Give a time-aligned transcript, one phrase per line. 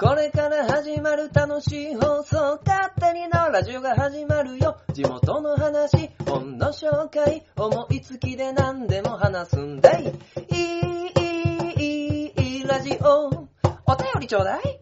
[0.00, 4.78] これから始まる楽しい放送、勝手にのラジオが始まるよ。
[4.94, 10.04] 地元の話、本の紹介、思いつきで何でも話すんだい。
[10.04, 11.12] いい、
[11.76, 13.26] いい、いい、ラジオ。
[13.26, 14.80] お便りちょうだい。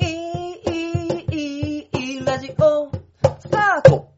[0.00, 2.90] いい、いい、いい、ラジオ。
[3.40, 4.08] スタート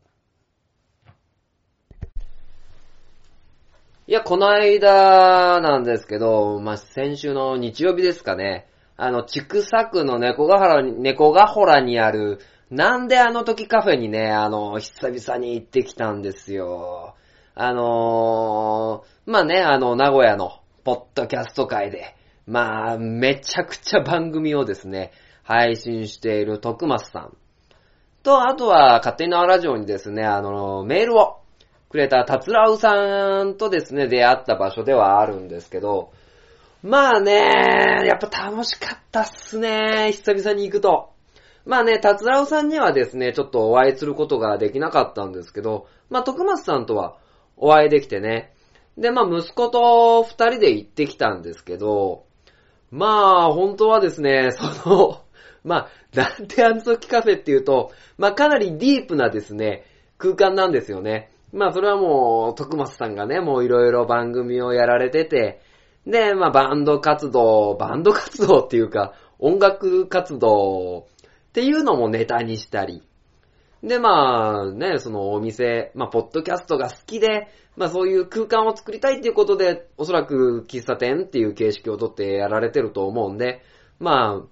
[4.07, 8.70] いや、この間なんですけど、まあ、先週の日曜日ですかね。
[9.03, 12.39] あの、千種区の猫ヶ原に、猫ヶ原にある、
[12.71, 17.15] なんであの時カフェにね、あの、久々に行ってきたんですよ。
[17.55, 22.15] あのー、まあね、あの、名古屋の、ポッドキャスト界で、
[22.47, 25.13] まあ、めちゃくちゃ番組をですね、
[25.45, 27.37] 配信している徳松さん。
[28.23, 31.41] と、あとは、勝手に縄ラジオにですね、あの、メールを
[31.89, 36.13] くれた達郎さんとですね、出会った場所ではあるんですけど、
[36.83, 41.11] まあね、やっぱ楽しかったっすね、久々に行くと。
[41.67, 47.19] まあね、達郎さんにはですね、ちょっとお会いすることができなかったんですけど、まあ徳松さんとは
[47.59, 48.55] お会いできてね。
[48.97, 52.25] で、まあ息子と二人で行ってきたんですけど、
[52.91, 54.51] まあ本当はですね、
[54.83, 55.21] その、
[55.63, 59.85] まあ、なんてあの時カフェっていうと、まあかなりディープなですね、
[60.17, 61.31] 空間なんですよね。
[61.53, 65.61] まあそれはもう、徳松さんがね、もういろいろ番組をやられてて、
[66.07, 71.07] で、まあバンド活動、バンド活動っていうか、音楽活動
[71.49, 73.03] っていうのもネタにしたり、
[73.83, 83.63] で、まあね、そのお店、まあポッドキャストが好きで、まあそういう空間を作りたいっていうことで、おそらく喫茶店っていう形式をとってやられてると思うんで、
[83.99, 84.47] まあ、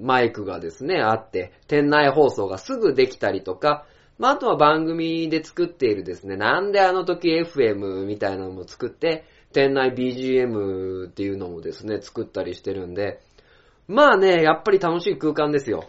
[0.00, 3.86] マイクがですね、あって、店内放送がすぐできたりとか、
[4.18, 13.20] まあ、あとは番組で作っているですね、なんであの時 FM みたいなのも作って、店内 BGM っていうのもですね、作ったりしてるんで、
[13.86, 15.88] まあね、やっぱり楽しい空間ですよ。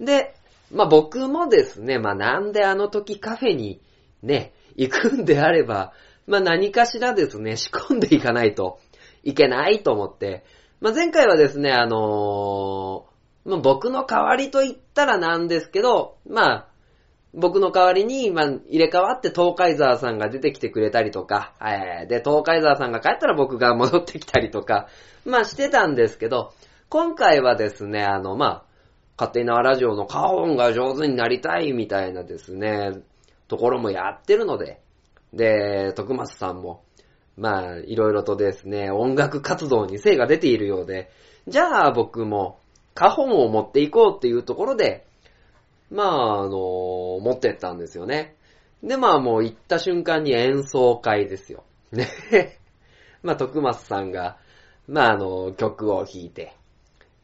[0.00, 0.34] で、
[0.72, 3.80] まあ僕もですね、まあなんであの時カフェに
[4.22, 5.92] ね、行くんであれば、
[6.26, 8.80] まあ何かしらですね、仕込んでいかないと
[9.22, 10.44] いけないと思って、
[10.80, 16.68] まあ前回はですね、あのー、まあ僕の代わりと言ったらなんですけど、まあ
[17.34, 24.88] 僕の代わりに、まあ、入れ替わって東海沢さんが出てきてくれたりとか、えー、で、東海沢さんが帰ったら僕が戻ってきたりとか、
[25.24, 26.52] まあしてたんですけど、
[26.90, 28.64] 今回はですね、あの、まあ、
[29.16, 33.00] 勝手なラジオのカオンが上手になりたいみたいなですね、
[33.48, 34.82] ところもやってるので、
[35.32, 36.84] で、徳松さんも、
[37.38, 41.10] まあ、いろいろとですね、音楽活動に精が出ているようで、
[41.48, 42.58] じゃあ僕も、
[42.94, 45.06] カホンを持っていこうっていうところで、
[45.92, 46.48] まあ、あの、
[47.20, 48.34] 持ってったんですよね。
[48.82, 51.64] で、まあもう行った瞬間に演奏会ですよ。
[51.92, 52.08] ね。
[53.22, 54.38] まあ、徳松さんが、
[54.88, 56.56] まああの、曲を弾いて、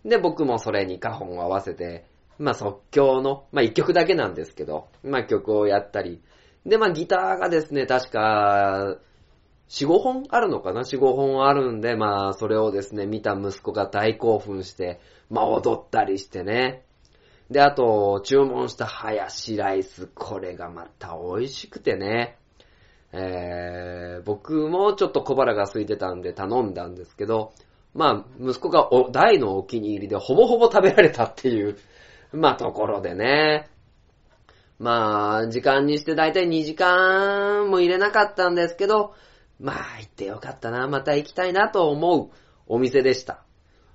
[0.05, 2.05] で、僕もそれにカホンを合わせて、
[2.39, 6.23] まあ即興の、まあ一曲だけなんですけど、まあ曲をやったり、
[6.65, 8.99] で、まあギターがですね、確か、
[9.69, 15.00] 4、5本あるのかな ?4、5本あるんで、まあそれをですね、見た息子が大興奮して、
[15.31, 16.85] まあ踊ったりしてね。
[17.50, 22.38] で、あと、注文したハヤシライス、これがまた美味しくてね。
[23.12, 27.54] えー、僕もちょっと小腹が空いてたんで頼んだんですけど、
[27.94, 31.78] まあ、息子が大のお気に入りでほぼほぼ食べられたっていう、
[32.32, 33.70] まあ、ところでね。
[34.78, 39.14] まあ、時間にしてだいたい2時間も入れなかったんですけど、
[39.58, 42.31] まあ、行ってよかったな、また行きたいなと思う
[42.66, 43.42] お店でした。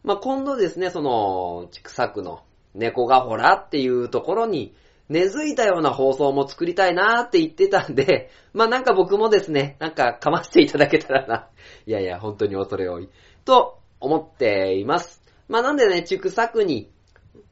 [0.03, 2.41] まあ、今度ですね、その、ちくさくの
[2.73, 4.75] 猫がほらっていうところに
[5.09, 11.47] 根付いたような放送も作りたいなーって言ってたんで、 まあなんか僕もですね、なんかかましていただけたらな。
[11.85, 13.09] いやいや、本当に恐れ多い。
[13.45, 15.21] と思っています。
[15.47, 16.89] まあなんでね、畜作に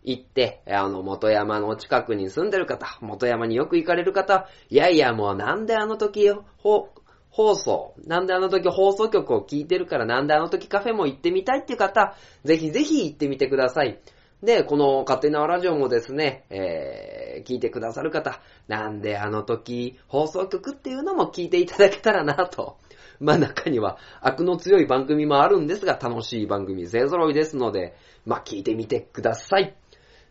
[0.03, 13.99] 行って、あの、元山の近くに住んでる方、元山によく行かれる方、いやいやもうなんであの時、放送、なんであの時放送局を聞いてるからなんであの時カフェも行ってみたいっていう方、ぜひぜひ行ってみてください。
[14.43, 22.77] で、この勝手なラジオもですね、えー、聞いてくださる方、なんであの時放送局っていうのも聞いていただけたらなと。
[23.19, 27.93] まあ中には悪の強い番組もあるんですが、楽しい番組勢揃いですので、
[28.25, 29.75] まあ聞いてみてください。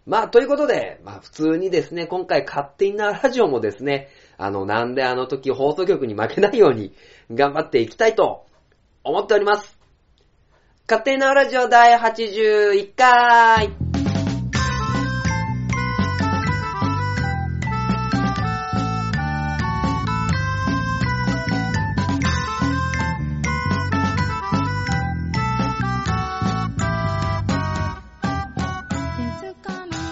[0.06, 4.08] まあということで、まあ普通にですね、今回勝手なラジオもですね、
[4.38, 6.92] あの、なんであの時放送局に負けないように
[7.32, 8.44] 頑張っていきたいと
[9.04, 9.78] 思っております。
[10.88, 13.89] 勝手なラジオ第81回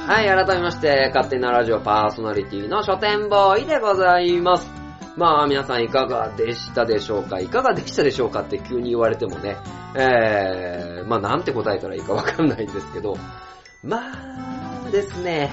[0.09, 4.67] はい、改めまして、勝手なラジオパーソナリティの書店ボーイでございます。
[5.19, 7.41] まあ、皆さんいかがでしたでしょうか？
[7.41, 9.59] いかがでしたでしょうかって急に言われてもね、
[9.95, 13.19] えー、まあ、なんて答えたらいいかわかんないんですけど、
[13.83, 14.01] ま
[14.87, 15.51] あ、ですね、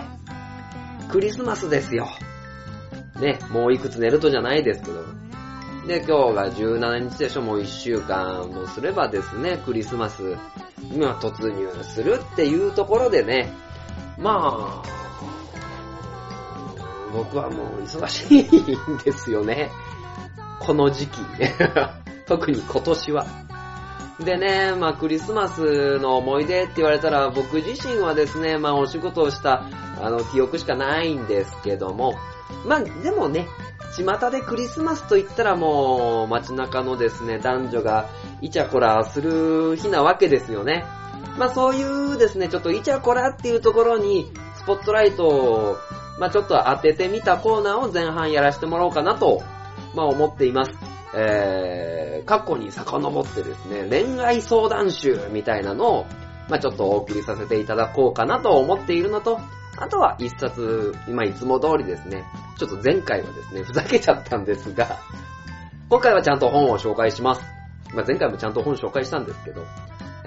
[1.11, 2.07] クリスマスですよ。
[3.19, 5.03] ね、もういくつ寝るとじゃないですけど。
[5.85, 10.37] で、今日が17日でしょ、もう1週間もすればですね、クリスマス
[10.79, 13.51] には突入するっていうところでね、
[14.17, 14.83] まあ、
[17.13, 19.69] 僕はもう忙しいんですよね。
[20.59, 21.19] この時期。
[22.25, 23.25] 特に今年は。
[24.19, 29.65] でね、まあクリスマスの思い出って言われたら僕自身はですね、まあお仕事をした
[30.01, 32.15] あの記憶しかないんですけども、
[32.65, 33.47] まあでもね、
[33.95, 38.09] 巷でクリスマスと言ったらもう街中のですね、男女が
[38.41, 40.85] イチャコラする日なわけですよね。
[41.37, 45.77] まあそういうですね、ちょっとイチャコラっていうところにスポットライトを、
[46.19, 49.43] まあちょっと当ててみたコーナーを前半やらせてもらおうかなと、
[49.93, 50.71] まあ思っています。
[51.17, 56.05] えー、過去に遡ってですね、恋愛相談集みたいなのを、
[56.49, 59.39] まあちょっとお送りさせていただこうかなと思っているのと、
[59.77, 62.23] あとは一冊、今いつも通りですね、
[62.57, 64.97] ちょっと前回はですね、ふざけちゃったんですが、
[65.89, 67.41] 今回はちゃんと本を紹介します。
[67.93, 69.65] まあ前回もちゃんと本紹介したんですけど、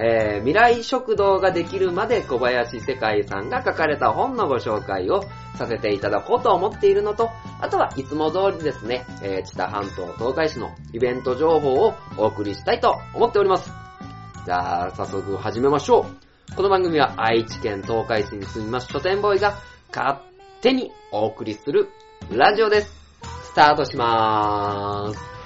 [0.00, 5.24] えー、未来食堂ができるまで小林世界さんが書かれた本のご紹介を
[5.56, 7.30] させていただこうと思っているのと、
[7.60, 13.72] あとはいつも通りですね、えー、知多半島東海市のイベント情報をお送りしたいと思っております。
[14.46, 16.06] じゃあ、早速始めましょ
[16.52, 16.54] う。
[16.54, 19.58] この番組は愛知県東海市に住みます書店ボーイが
[19.94, 20.20] 勝
[20.62, 21.88] 手にお送りする
[22.30, 22.92] ラジオです。
[23.44, 25.37] スタートしまーす。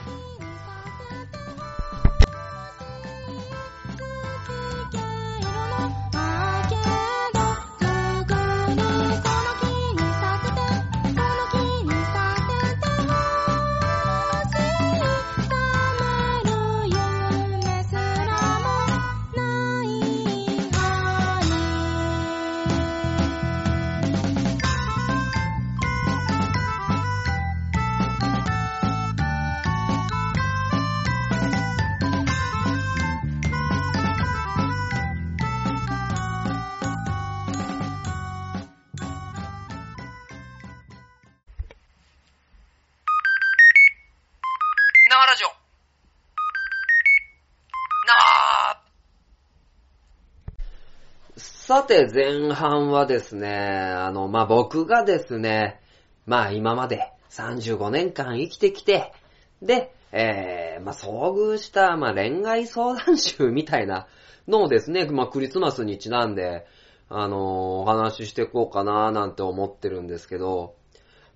[51.75, 55.81] さて、前半はですね、あの、まあ、僕がですね、
[56.27, 59.15] まあ、今まで35年間生きてきて、
[59.63, 64.07] で、えー、まあ、遭遇した、まあ、恋愛相談集みたいな
[64.47, 66.67] のをですね、まあ、クリスマスにちなんで、
[67.09, 70.75] あのお話ししていこうかななんて思ってるんですけど、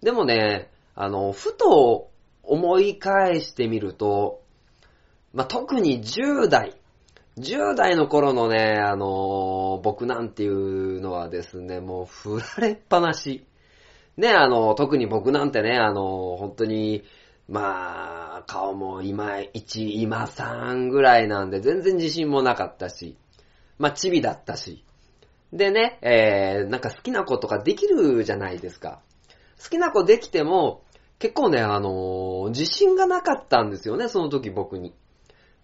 [0.02, 2.10] でもね、あの、ふと
[2.42, 4.42] 思い返してみると、
[5.32, 6.74] まあ、特に10代、
[7.38, 13.46] 10代の頃のね、あのー僕なんていうのはですね、もう振られっぱなし。
[14.16, 17.04] ね、あの、特に僕なんてね、あの、本当に、
[17.48, 23.18] まあ、顔も今1、今3ぐらいなんで、全然自信もなかったし、
[23.78, 24.82] まあ、チビだったし。
[25.52, 29.02] でね、えー、なんか好きな子とかできるじゃないですか。
[29.62, 30.82] 好きな子できても、
[31.18, 34.94] 結構ね、あの自信がなかったんですよね、その時僕に。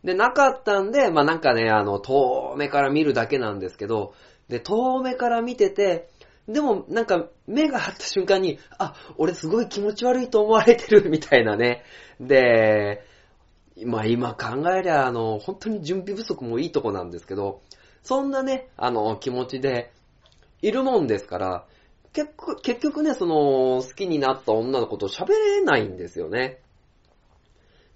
[0.04, 4.14] で、なかったんで、まあ、なんかね、あの、遠目から見るだけなんですけど、
[4.49, 6.09] で、遠目から見てて、
[6.49, 11.85] でも、なんか、目が張った瞬間に、あ、俺すごい気持ち悪いと思われてる、みたいなね。
[12.21, 13.04] で、
[13.87, 17.62] まあ、今考えりゃ、あの、本当に準備不足もいいとこなんですけど、
[18.02, 19.92] そんなね、あの、気持ちで、
[20.62, 21.66] いるもんですから、
[22.12, 26.61] 結局、結局ね、その、好きになった女の子と喋れないんですよね。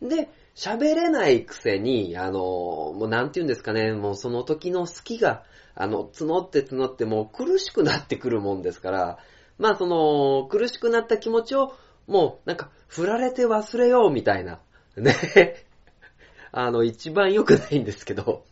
[0.03, 5.45] で、喋れないくせに、あの、もうなんて言うんですかね、もうその時の好きが、
[5.75, 9.19] あの、募って募ってもう苦しくなってくるもんですから、
[9.59, 11.75] まあその、苦しくなった気持ちを、
[12.07, 14.61] もうなんか、振られて忘れようみたいな、
[14.97, 15.67] ね。
[16.53, 18.45] あの、一番良くないんですけど、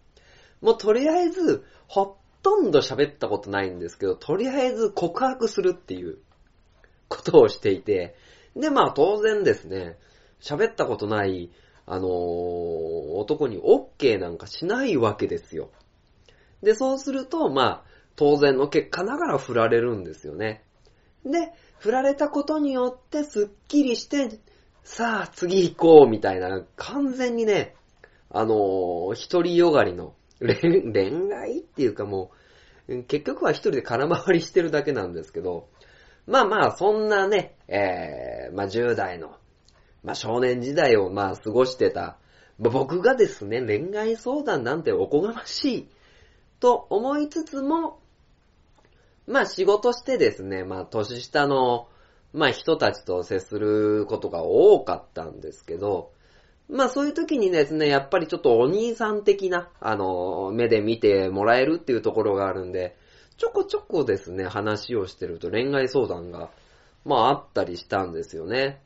[0.61, 6.19] もうとりあえず、ほとんど喋ったことないんですけど、とりあえず告白するっていう
[7.09, 8.15] ことをしていて、
[8.55, 9.97] で、まあ当然ですね、
[10.43, 11.51] 喋ったことない、
[11.87, 15.71] あのー男に OK なんかしないわけですよ。
[16.63, 17.85] で、そうすると、まあ、
[18.17, 20.65] 当然の結果ながら振られるんですよね。
[21.25, 24.41] で、振られたことによってスッキリして、
[24.83, 27.75] さあ次行こうみたいな、完全にね、
[28.31, 32.31] あのー、一人よがりの恋 恋愛っていうかも
[32.89, 35.69] う結局は一人で空回りしてるだけなんですけど、
[36.27, 39.37] まあまあ、そんなね、えー、まあ10代の、
[40.05, 42.19] まあ少年時代をまあ過ごしてた、
[42.59, 45.89] まあ僕がですね、恋愛相談なんておこがましい、
[46.61, 47.99] と思いつつも、
[49.27, 51.89] まあ仕事してですね、まあ年下の、
[52.33, 56.13] まあ人たちと接することが多かったんですけど、
[56.69, 62.97] まあそういう時にですね、やっぱりちょっとお兄さん的な、あの、目で見てもらえるっていうところがあるんで、
[63.37, 66.51] ちょこちょこですね、話をしてると恋愛相談が、
[67.05, 68.81] まああったりしたんですよね。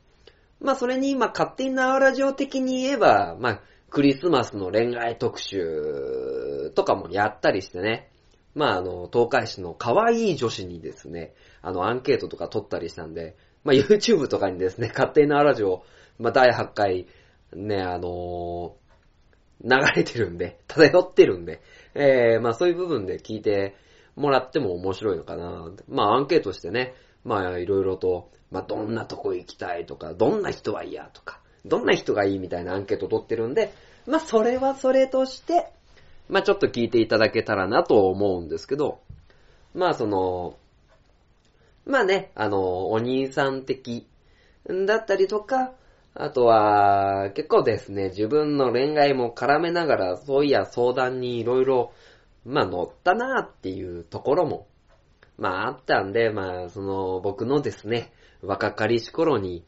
[0.61, 8.11] まあそれに今勝手に縄ラジオ的に言えば、まあクリスマスの恋愛特集とかもやったりしてね。
[8.55, 15.83] まああの、東海市の可愛い女子にですね、あのアンケートとか取ったりしたんで、まあ YouTube とかにですね、 勝手に縄ラジオ、
[16.17, 17.07] まあ第8回、
[17.53, 18.75] ね、あの、
[19.63, 21.61] 流れてるんで、漂ってるんで、
[21.95, 23.75] えー、まあそういう部分で聞いて
[24.15, 25.71] もらっても面白いのかな。
[25.87, 26.93] まあアンケートしてね、
[27.29, 33.71] まあいろいろと、まあどんなとこ行きたいとか、どんな人は嫌とか、どんな人がいいみたいなアンケート取ってるんで、
[34.07, 35.71] まあそれはそれとして、
[36.27, 39.01] まあちょっと聞いていただけたらなと思うんですけど、
[39.75, 40.57] まあその、
[41.85, 44.07] まあね、あの、お兄さん的
[44.87, 45.73] だったりとか、
[46.15, 51.93] あとは、結構ですね、自分の恋愛も絡めながら、そういや相談にいろいろ、
[52.43, 54.65] まあ乗ったなっていうところも、
[55.39, 59.65] まああったんで、まあその僕のですね、若かりし頃に、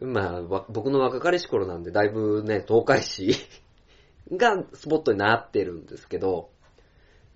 [0.00, 3.34] まあ僕の若かりし頃なんでだいぶね、東海市
[4.32, 6.50] がスポットになってるんですけど、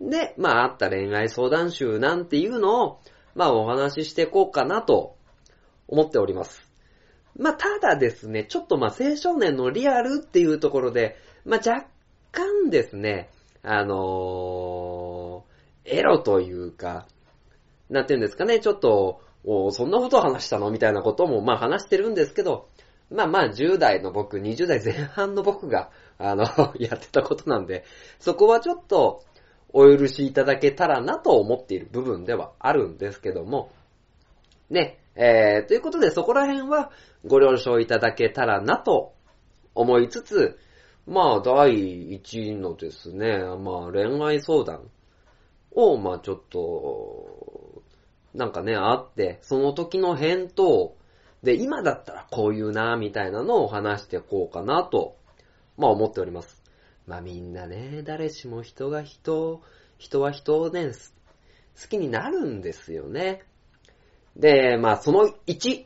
[0.01, 3.01] で、まああった恋愛相談集なんていうのを、
[3.35, 5.17] まあお話ししていこうかなと
[5.87, 6.67] 思っております。
[7.39, 11.87] まあ、ただですね、ちょっとまあ、青少年のリアルっていうところで、まあ、若
[12.33, 13.29] 干ですね、
[13.63, 17.07] あのー、エロというか、
[17.91, 19.21] なんていうんですかね、ちょっと、
[19.71, 22.69] そんなこと話したのみたいなこともまあ話してるんですけど、
[23.11, 26.45] まあまあ10代の僕、20代前半の僕が、あの、
[26.79, 27.85] やってたことなんで、
[28.19, 29.23] そこはちょっと
[29.73, 33.71] お許しいただけたらなと思っている部分ではあるんですけども、
[34.71, 36.91] ね、えー、ということでそこら辺は
[37.25, 39.15] ご了承いただけたらなと
[39.75, 40.59] 思いつつ、
[41.07, 44.91] まあ、第一のですね、まあ、恋愛相談
[45.73, 47.36] を、まあ、ちょっと、
[48.37, 50.97] なんかね、あって、その時の返答
[51.43, 55.17] で、今だったらこういうな、みたいなのを話していこうかなと、
[55.77, 56.63] まあ、思っております。
[57.07, 59.63] まあ、みんなね、誰しも人が人、
[59.99, 60.93] 人は人をね、
[61.81, 63.43] 好きになるんですよね。
[64.37, 65.85] で、まあその1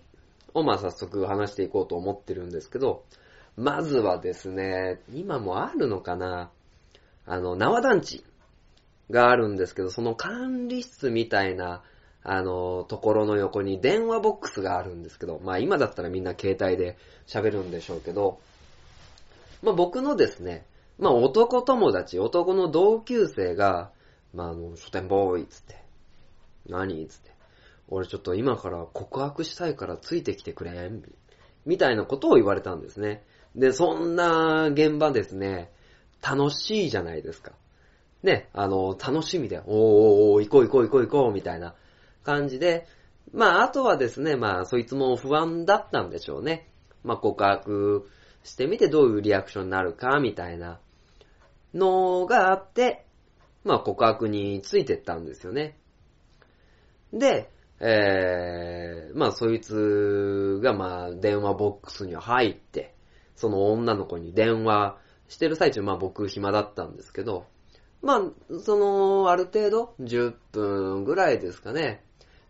[0.54, 3.04] をまあ早速話していこうと思ってるんですけど、
[3.56, 6.50] まずはですね、今もあるのかな
[7.26, 8.24] あの、縄団地
[9.10, 11.82] があるんですけど、その管理室みたいな、
[12.22, 16.96] あの、ところの横に電話ボックスがあるんですけど、まあ今だったらみんな携帯で
[17.26, 18.40] 喋るんでしょうけど、
[19.62, 20.66] まあ僕のですね、
[20.98, 23.90] まあ男友達、男の同級生が、
[24.34, 25.82] まああの、書店ボーイつって、
[26.68, 27.30] 何つって、
[27.88, 31.02] 俺ちょっと今から告白したいからついてきてくれん
[31.64, 33.24] みたいなことを言われたんですね。
[33.56, 35.72] で、そんな現場ですね、
[36.22, 37.52] 楽しいじゃないですか。
[38.22, 39.74] ね、あの、楽しみで、おーおー
[40.34, 41.74] おー行こう行こう行こう行こうみたいな
[42.22, 42.86] 感じで、
[43.32, 46.68] まあ、あとはですね、まあ、そいつも不安だったんでしょうね。
[47.04, 48.08] まあ、告白
[48.42, 50.80] してみてどういうリアクションになるか、みたいな
[51.74, 53.06] のがあって、
[53.64, 55.76] まあ、告白についてったんですよね。
[57.12, 57.50] で、
[57.80, 62.94] えー、まあそいつがまあ電話ボックスに入って、
[63.34, 64.98] その女の子に電話
[65.28, 67.46] してる最中、まあ僕暇だったんですけど、
[68.02, 68.20] まあ、
[68.60, 72.02] その、ある程度、10分ぐらいですかね。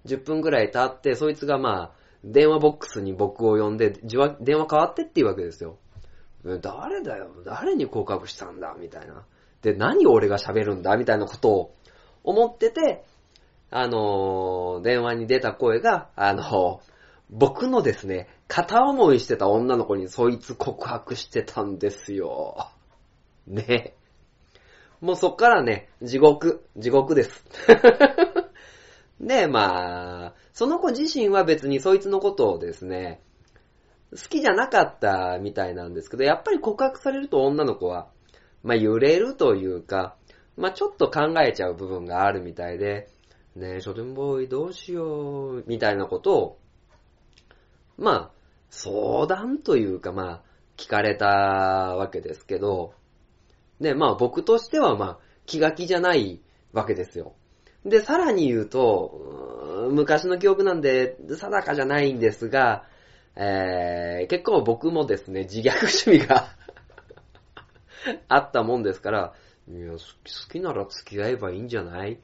[0.07, 1.91] 10分ぐらい経って、そいつがまあ、
[2.25, 5.79] 電話ボックスに僕を呼んで、電話変わってっていうわけですよ。
[6.45, 9.25] 誰だよ誰に告白したんだみたいな。
[9.63, 11.75] で、何俺が喋るんだみたいなことを
[12.25, 13.05] 思ってて、
[13.71, 16.81] あの、電話に出た声が、あの、
[17.31, 22.71] 僕のですね、片思いしてた女の子にそいつ告白してたんですよ。
[23.47, 23.95] ね。
[25.01, 27.45] もうそっからね、地獄、地獄です。
[29.21, 33.21] で、まあ、その子自身は別にそいつのことをですね、
[34.13, 38.09] 好きじゃなかったみたいなんですけど、やっぱり告白されると女の子は、
[38.63, 40.17] まあ揺れるというか、
[40.57, 43.09] まあちょっと考えちゃう部分があるみたいで、
[43.55, 46.59] ねえ、書店ボーイどうしよう、みたいなことを、
[47.99, 48.31] まあ、
[48.71, 50.43] 相談というか、まあ、
[50.77, 52.95] 聞かれたわけですけど、
[53.81, 56.41] ね、まあ僕としてはまあ、気が気じゃない
[56.73, 57.35] わけですよ。
[57.85, 62.85] で、さらに言うと、昔の記憶なんで定かじゃないんですが、
[63.37, 66.49] えー、結構僕もですね、自虐趣味が
[68.29, 69.33] あったもんですから、
[69.69, 70.03] いや、好き
[70.47, 72.19] 好きなら付き合えばいいんじゃない？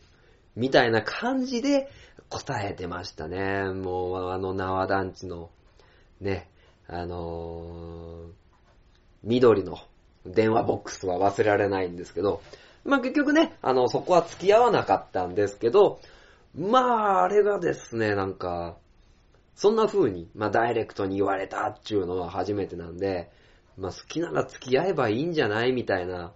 [0.54, 1.88] みたいな感じで
[2.28, 3.64] 答えてましたね。
[3.72, 5.50] もう、あの、縄団地の、
[6.20, 6.50] ね、
[6.88, 8.46] あのー
[9.22, 9.78] 緑の
[10.24, 12.42] 電話ボックスは忘れられないんですけど、
[12.86, 16.00] まあ結局ね、あの、そこは付き合わなかったんですけど、
[16.54, 18.76] まあ、あれがですね、なんか、
[19.54, 23.30] そんな風に、まあダイレクトに言われたっていうのは初めてなんで、
[23.76, 25.72] まあ好きなら付き合えばいいんじゃない？
[25.72, 26.32] みたいな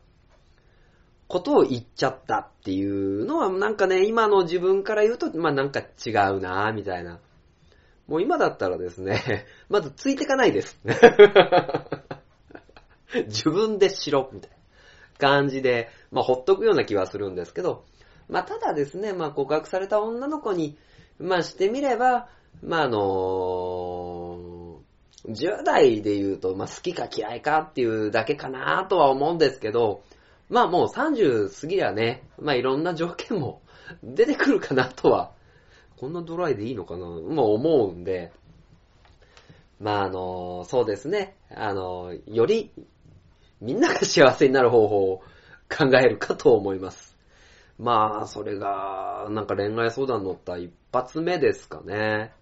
[1.28, 7.21] ことを言っちゃったっていうのはなんかね、今の自分から言うと、まあなんか違うなみたいな。
[8.09, 10.80] もう今だったらですね、 まずついてかないです。
[13.28, 14.57] 自分でしろ、みたいな
[15.20, 17.84] 感じで、まあほっとくような気はするんですけど、
[18.28, 20.76] まあただですね、まあ告白された女の子に、
[21.20, 22.28] まあしてみれば、
[22.62, 24.80] まああの
[25.28, 30.02] 10代で言うと、まあ好きか嫌いかっていうだけかなとは思うんですけど、
[30.48, 33.62] まあもう30過ぎりゃね、まあいろんな条件も
[34.02, 35.32] 出てくるかなとは、
[35.96, 38.32] こんなドライでいいのかなまあ思うんで、
[39.78, 42.70] まああの、そうですね、あの、より
[43.60, 45.18] みんなが幸せになる方法を
[45.68, 47.16] 考えるかと思います。
[47.78, 52.32] まあ、それが、なんか恋愛相談乗った一発目ですかね。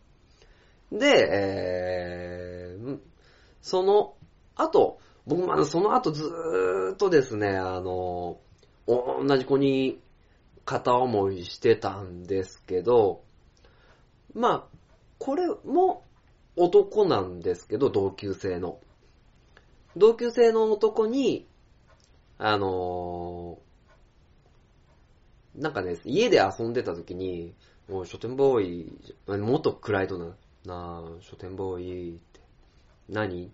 [0.90, 2.98] で、えー、
[3.60, 4.14] その
[4.56, 8.40] 後、僕もあのその後ずーっとですね、あの、
[8.86, 10.00] 同じ子に
[10.64, 13.22] 片思いしてたんですけど、
[14.34, 14.78] まあ、
[15.18, 16.04] これも
[16.56, 18.80] 男なんですけど、同級生の。
[19.96, 21.46] 同級生の男に、
[22.38, 23.68] あのー
[25.58, 27.52] なんかね、家で遊んでた時に、
[27.88, 30.26] もう書店ボーイ、もっと暗いとな、
[30.64, 32.40] なあ、書店ボーイって、
[33.08, 33.50] 何？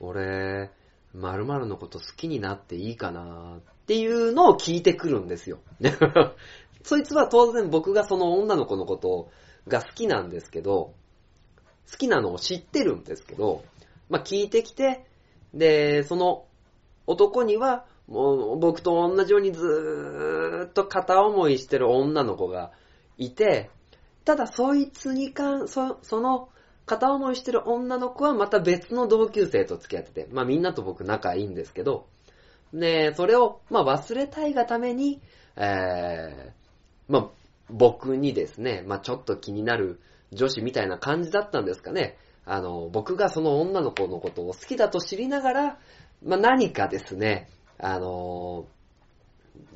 [0.00, 0.70] 俺、
[1.14, 5.58] 〇〇のこと好きになっていいかなっていうのを聞いてくるんですよ。
[6.84, 9.28] そいつは当然僕がその女の子のこと
[9.66, 10.94] が好きなんですけど、
[11.90, 13.64] 好きなのを知ってるんですけど、
[14.08, 15.04] まあ聞いてきて、
[15.54, 16.44] で、その
[17.06, 22.70] 男には、もう僕と同じようにずーっと片思いしてる女の子が
[23.18, 23.70] いて、
[24.24, 26.48] ただそいつに関、そその
[26.86, 32.06] 片思いしてる女の子はまた別の同級生と付き合ってて、まあみんなと僕仲いいんですけど、
[32.72, 35.20] で、それを、まあ忘れたいがために、
[35.56, 37.28] えー、まあ
[37.70, 40.00] 僕にですね、まあちょっと気になる
[40.32, 42.16] 女子みたいな感じだったんですかね。
[42.46, 45.78] あの、僕がその女の子のことを好きだと知りながら、
[46.24, 48.66] まあ何かですね、あの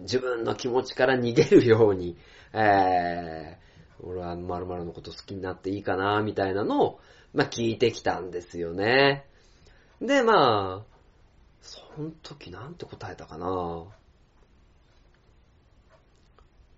[0.01, 2.17] 自分の気持ちから逃げるように、
[2.55, 7.01] えー、俺は〇〇のこと好きになっていいかな、みたいなのを、
[7.35, 9.27] まあ聞いてきたんですよね。
[10.01, 10.91] で、まあ、
[11.61, 13.85] その時なんて答えたかな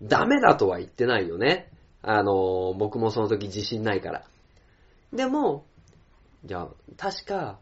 [0.02, 1.70] ダメだとは言ってないよね。
[2.02, 4.24] あの、僕もその時自信ないから。
[5.12, 5.64] でも、
[6.44, 7.58] じゃあ、確か、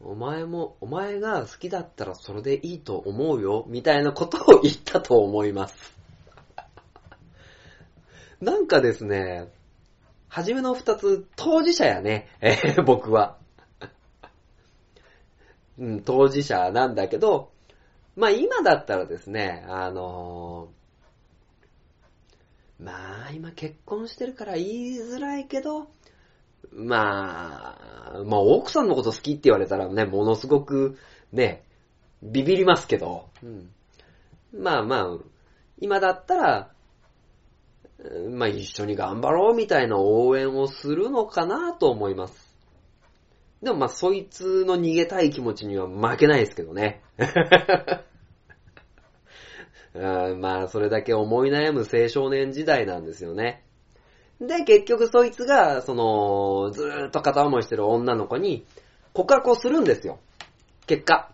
[0.00, 5.96] お前も、お前が好きだったらそれでいいと思うよ、みたいなことを言ったと思います。
[8.40, 9.52] なんかですね、
[10.28, 13.38] はじめの二つ、当事者やね、えー僕は。
[15.78, 17.52] うん、当事者なんだけど、
[18.16, 20.82] まあ今だったらですね、あのー
[22.84, 25.88] まあ今結婚してるから言いづらいけど、
[26.70, 27.76] ま
[28.14, 30.98] あ、まあ奥さんのこと好きって言われたらね、ものすごく
[31.32, 31.64] ね、
[32.22, 33.70] ビビりますけど、うん、
[34.56, 35.18] まあまあ、
[35.78, 36.68] 今だったら、
[37.98, 42.52] うんまあ一緒に頑張ろうみたいな応援をするのかなと思います。
[43.62, 47.00] でもまあそいつの逃げたい気持ちには負けないですけどね。
[49.94, 53.64] うんまあそれだけ思い悩む青少年時代なんですよね。
[54.42, 58.66] で、結局そいつが、その、ずーっと片思いしてる女の子に
[59.12, 60.18] 告白をするんですよ。
[60.86, 61.30] 結果。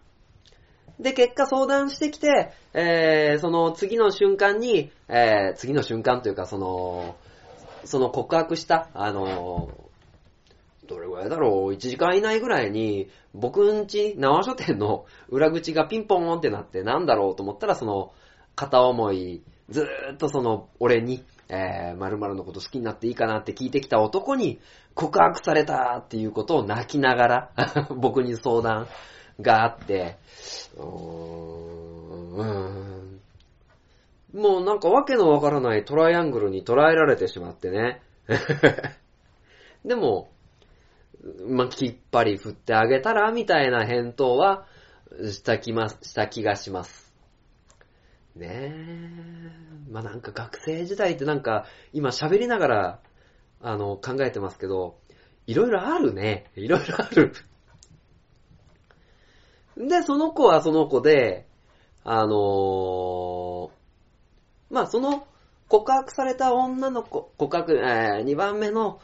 [1.01, 7.17] で、結果相談してきて、えー、その次の瞬間に、えー、次の瞬間というか、その、
[7.85, 9.71] その告白した、あの
[10.87, 18.13] どれぐらいだろう ?1 時間以内ぐらいに、僕んち、縄書店の 裏口がピンポーンってなって、なんだろうと思ったら、その、
[18.57, 24.61] 片思い、ずーっとその、俺に、えー、〇〇のこと好きになっていいかなって聞いてきた男に
[24.95, 27.51] 告白されたっていうことを泣きながら
[27.97, 28.87] 僕に相談
[29.41, 30.17] があって、
[34.35, 38.03] もうなんかわけのわからないトライアングルに捉えられてしまってね。
[39.85, 40.31] でも、
[41.47, 44.67] まあ、きっぱり振ってあげたら、みたいな返答は、
[45.23, 47.08] したきま、した気がします。
[48.39, 49.91] ねえ。
[49.91, 53.01] まあ、なんか学生時代ってなんか、今喋りながら、
[53.61, 54.99] あの、考えてますけど、
[55.47, 56.51] いろいろあるね。
[56.57, 57.33] いろいろある。
[59.77, 61.47] で、その子はその子で、
[62.05, 63.71] あのー
[64.71, 65.27] まあ、その
[65.69, 69.01] 告白された女の子、告白、えー、2番目の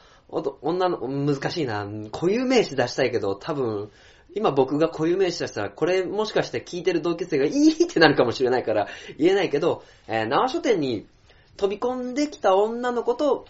[0.62, 3.90] 女の、難しいな、固有名詞出したいけど、多分、
[4.34, 11.06] 今僕が固有名詞出したら、これもしかして聞いてる同級生がいいってなるかもしれないから言えないけど、えー、縄書店に
[11.56, 13.46] 飛び込んできた女の子と、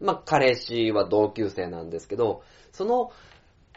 [0.00, 3.10] まあ、彼氏は同級生なんですけど、その、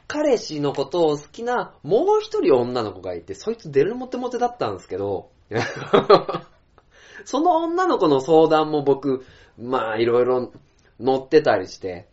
[0.07, 5.29] 彼氏のことを好きなもう一人女の子がいて、そいつ出るモテモテだったんですけど、
[7.25, 9.25] その女の子の相談も僕、
[9.57, 10.51] まあいろいろ
[10.99, 12.07] 乗ってたりして、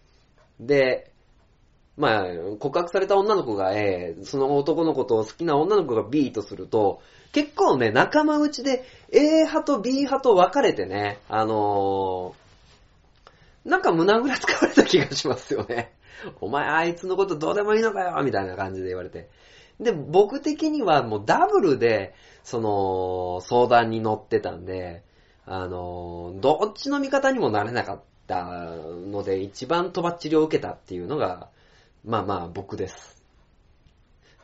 [0.60, 1.12] で、
[1.98, 2.24] まあ
[2.58, 15.92] 告白された女の子が A、その男の子と好きな女の子が B とすると、結構ね、仲間内で A 派と B 派と分かれてね、あのー、なんか胸ぐらつかわれた気がしますよね。
[16.40, 19.28] お前あいつのことどうでもいいのかよみたいな感じで言われて。
[19.80, 25.02] で、僕的にはもうダブルで、その、相談に乗ってたんで、
[25.46, 31.48] あの、どっちの味方にもなれなかったので、一番とばっちりを受けたっていうのが、
[32.08, 33.22] まあまあ僕です。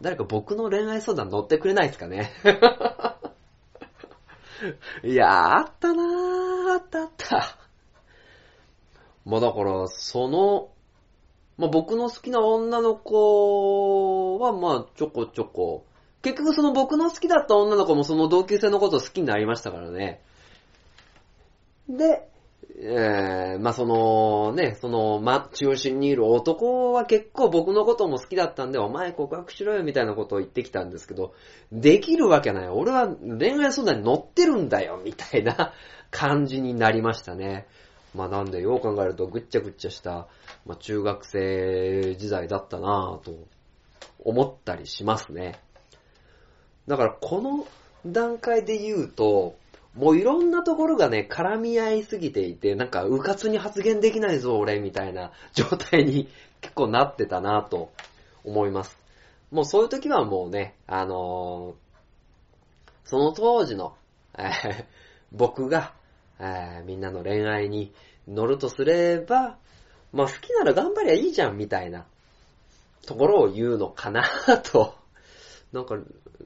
[0.02, 2.30] 誰か僕の恋愛相談乗ってくれないですかね？
[5.02, 7.58] いやー、あったなー、あったあった。
[9.24, 10.68] まあだから、その、
[11.56, 15.86] まあ僕の好きな女の子は、まあちょこちょこ、
[16.20, 20.20] 結局その僕の好きだった女の子もその同級生のこと好きになりましたからね。
[21.88, 22.28] で、
[22.76, 31.34] えー、まあそのね、その、ま、中心にいる男は結構僕のことも好きだったんで、お前告白しろよみたいなことを言ってきたんですけど、
[31.70, 32.68] できるわけない。
[32.68, 35.72] 俺は恋愛相談に乗ってるんだよ、みたいな
[36.10, 37.66] 感じになりましたね。
[38.12, 40.26] まあなんで、よう考えるとぐっちゃぐっちゃした、
[40.66, 43.46] まあ中学生時代だったなぁと
[44.24, 45.60] 思ったりしますね。
[46.88, 47.66] だからこの
[48.04, 49.54] 段階で言うと、
[49.94, 56.28] もういろんなところがね、絡み合いすぎていて、なんか、うかつに発言できないぞ、俺、みたいな 状態に
[56.60, 57.92] 結構なってたなと
[58.44, 58.98] 思います。
[59.52, 61.84] もうそういう時はもうね、あのー
[63.06, 63.94] その当時の、
[64.36, 64.84] えー
[65.30, 65.92] 僕が、
[66.40, 67.92] えーみんなの恋愛に
[68.26, 69.58] 乗るとすれば、
[70.12, 72.06] まあ好きなら頑張りゃいいじゃん、みたいな
[73.06, 74.24] ところを言うのかな
[74.62, 75.03] と。
[75.74, 75.96] なんか、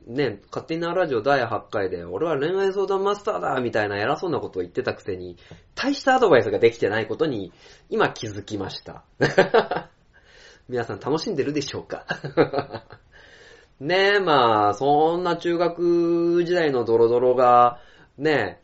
[0.07, 5.37] ね、勝手になラジオ第8回で、俺は恋愛相談マスターだみたいな偉そうなことを言ってたくせに、
[5.75, 7.53] 大したアドバイスができてないことに、
[7.91, 9.05] 今気づきました。
[10.67, 12.07] 皆さん楽しんでるでしょうか？
[13.81, 17.79] ねえ、まあ、そんな中学時代のドロドロが、
[18.17, 18.63] ね、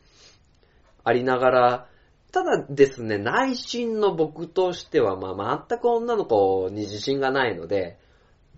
[1.05, 1.87] ありながら、
[2.33, 7.99] ただですね、内心の僕としては、まあ、全く女の子に自信がないので、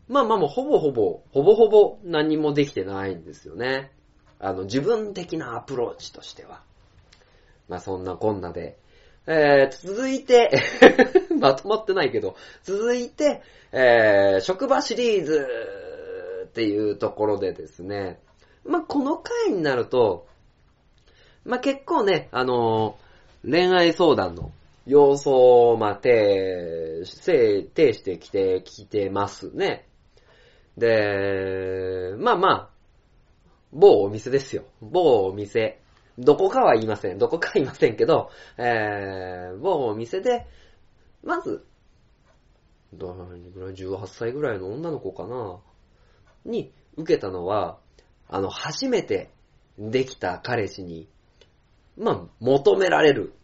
[0.09, 3.90] まあまあもうほぼほぼ、ほぼほぼ何もできてないんですよね。
[4.38, 6.62] あの、自分的なアプローチとしては。
[7.69, 8.79] まあそんなこんなで。
[9.27, 10.51] えー、続いて、
[11.40, 13.42] まとまってないけど、続いて、
[13.73, 15.47] えー、職場シリーズ
[16.45, 18.21] っていうところでですね、
[18.64, 20.27] まあこの回になると、
[21.45, 23.07] まあ結構ね、あのー
[23.49, 24.51] 恋愛相談の
[24.87, 29.86] 様相を、まあ、呈、呈呈してきて、きてますね。
[30.77, 32.71] で、まあまあ、
[33.73, 34.65] 某お店ですよ。
[34.81, 35.81] 某お店。
[36.19, 37.19] どこかは言いません。
[37.19, 40.47] どこかは言いませんけど、えー、某お店で、
[41.23, 41.65] まず、
[42.95, 45.59] どれぐらい ?18 歳ぐらいの女の子かな？
[46.45, 47.79] に受けたのは、
[48.29, 49.31] あの、初めて
[49.79, 51.09] できた彼氏に、
[51.99, 53.35] まあ、求められる。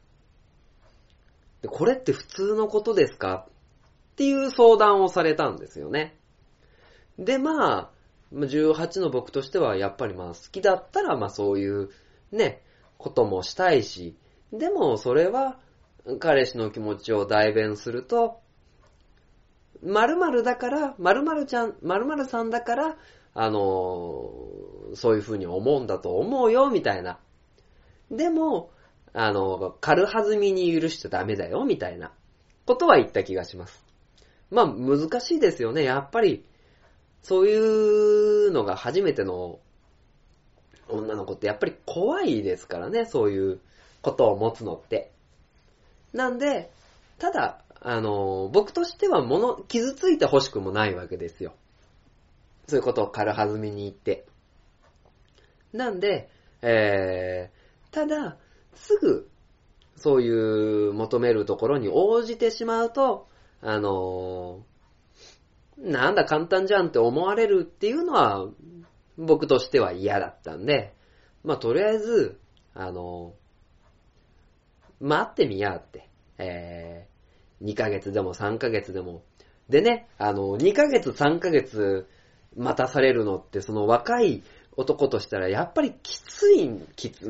[1.66, 3.46] これって普通のことですか？
[4.12, 6.16] っていう相談をされたんですよね。
[7.18, 7.90] で、まあ、
[8.34, 11.90] 18の僕としてはやっぱりまあ好きだったらまあそういう
[12.30, 12.62] ね、
[12.96, 14.16] こともしたいし、
[14.52, 15.58] でもそれは
[16.18, 18.40] 彼氏の気持ちを代弁すると、
[19.82, 22.96] 〇〇だから、〇〇ちゃん、〇〇さんだから、
[23.34, 27.18] あのーそういう風に思うんだと思うよ、みたいな。
[28.10, 28.70] でも、
[29.14, 32.12] あの、軽はずみに許しちゃダメだよ、みたいな
[32.66, 33.84] ことは言った気がします。
[34.50, 35.82] まあ、難しいですよね。
[35.82, 36.44] やっぱり、
[37.22, 37.56] そうい
[38.48, 39.60] うのが初めての
[40.88, 43.60] 女の子ってやっぱり怖いですからね、そういう
[44.02, 45.12] ことを持つのって。
[46.12, 46.70] なんで、
[47.18, 51.54] ただ、あの、僕としてはもの、傷ついて欲しくもないわけですよ。
[52.68, 54.26] そういうことを軽はずみに言って。
[55.72, 56.28] なんで、
[56.60, 58.36] えー、ただ、
[58.74, 59.28] すぐ、
[59.96, 63.28] そういう求めるところに応じてしまうと、
[63.60, 64.64] あの
[65.82, 68.46] なんだ簡単じゃんって思われるっていうのは、
[69.18, 70.94] 僕としては嫌だったんで、
[71.44, 72.38] まあ、とりあえず、
[72.74, 73.34] あの
[75.00, 79.22] 待ってみやって、えー、2ヶ月でも3ヶ月でも。
[79.68, 82.06] でね、あの、2ヶ月3ヶ月
[82.56, 84.42] 待たされるのって、その若い
[84.76, 87.28] 男としたら、やっぱりきつい、きつ、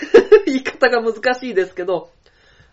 [0.46, 2.10] 言い方が難しいですけど、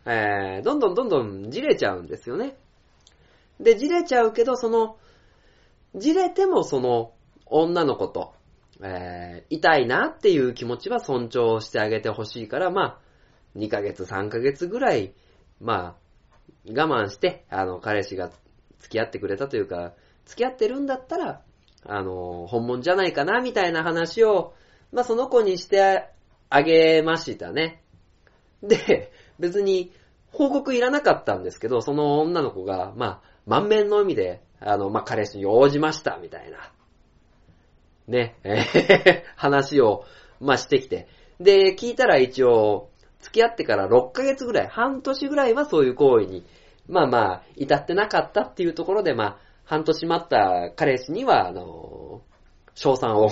[0.06, 2.58] えー、どんどんどんどんじれちゃうんですよね。
[3.60, 4.98] で、じれちゃうけど、その、
[5.95, 7.13] じれてもその
[7.45, 8.34] 女の子と、
[8.82, 12.99] えー、痛いなっていう気持ちは尊重してあげてほしいから、まあ、
[13.58, 15.13] 2ヶ月、3ヶ月ぐらい、
[15.60, 16.01] まあ、
[16.67, 18.30] 我慢して、あの、彼氏が
[18.80, 19.93] 付き合ってくれたというか、
[20.25, 21.41] 付き合ってるんだったら、
[21.86, 24.54] あの、本物じゃないかな、みたいな話を、
[24.91, 26.08] まあ、その子にして
[26.49, 27.84] あげましたね。
[28.63, 29.91] で、別に、
[30.32, 36.71] 報告いらなかったんですけど、その女の子が、まあ、満面の意味で、あの、まあ、彼氏に応じました、みたいな。
[38.08, 40.06] ね、え 話を、
[40.39, 41.08] まあ、してきて。
[41.39, 46.45] で、聞いたら一応、付き合ってから6ヶ月ぐらい、半年ぐらいはそういう行為に、
[46.88, 52.21] まあまあ、至ってなかったっていうところで、まあ、半年待った彼氏には、あの、
[52.76, 53.30] 賞賛を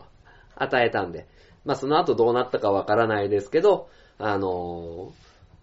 [0.54, 1.26] 与えたんで、
[1.64, 3.88] まあその後どうなったかわからないですけど、
[4.18, 5.12] あの、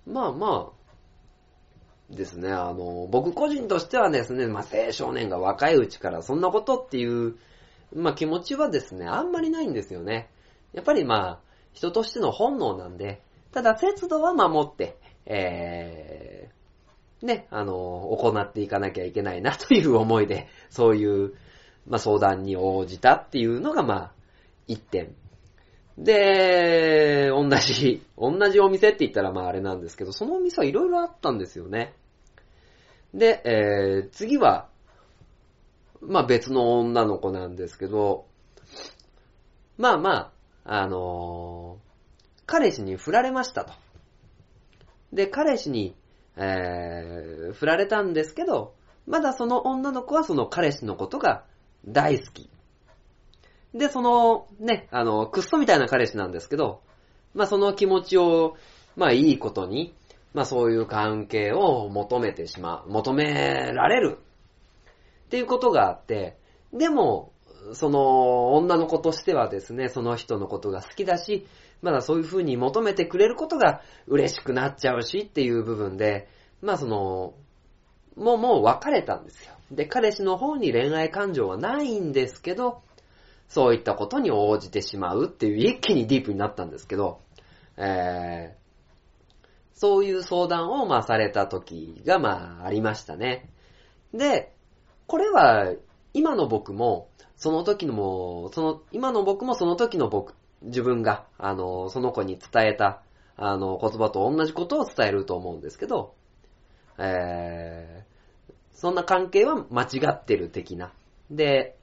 [0.06, 0.77] まあまあ、
[2.10, 7.36] ですね、あの、僕個人としてはですね、まあ青少年が若いうちからそんなことっていう、
[7.93, 10.30] まあ気持ちはですね、あんまりないんですよね。
[10.74, 11.39] やっぱりまあ、
[11.74, 21.34] 人としての本能なんで、ただ節度は守って、えー、ね、あの、行っていかなきゃいけないなという思いで、そういう、
[21.88, 24.12] まあ相談に応じたっていうのがまあ、
[24.67, 25.13] 一点。
[25.97, 31.93] で、同じ、同じお店って言ったらまああれなんですけど、そのお店はいろいろあったんですよね。
[33.13, 34.69] で、えー、次は、
[36.01, 38.27] まあ別の女の子なんですけど、
[39.77, 40.31] まあま
[40.65, 41.88] あ、あのー
[42.47, 43.73] 彼氏に振られましたと。
[45.12, 45.95] で、彼氏に、
[46.38, 48.73] えー、振られたんですけど、
[49.05, 51.43] まだその女の子はその彼氏のことが
[51.86, 52.49] 大好き。
[53.73, 56.82] で、その、ね、あの、クッソみたいな彼氏なんですけど、
[57.34, 58.56] まあその気持ちを、
[58.95, 59.93] まあいいことに、
[60.34, 64.17] まあそういう関係を求めてしまう、求められる
[65.25, 66.38] っていうことがあって、
[66.73, 67.32] でも、
[67.73, 71.45] その女の子としてはですね、その人のことが好きだし、
[71.82, 76.27] まだそういう風に求めてくれることが嬉しくなっちゃうしっていう部分で、
[76.62, 77.34] まあその、
[78.15, 79.53] もうもう別れたんですよ。
[79.71, 82.82] で、彼氏の方に恋愛感情はないんですけど、
[83.47, 87.21] そういったことに応じてしまうっていう一気にディープになったんですけど、
[87.77, 93.49] えー、そういう相談をまあされた時がまあありましたね。
[94.13, 94.53] で、
[95.07, 95.73] これは
[96.13, 100.33] 今の僕も、その時のも、その、今の僕もその時の僕、
[100.63, 103.03] 自分が、あの、その子に伝えた、
[103.36, 106.15] あの、言葉と同じことを伝えると思うんですけど、
[106.97, 110.91] えー、そんな関係は間違ってる的な。
[111.29, 111.77] で、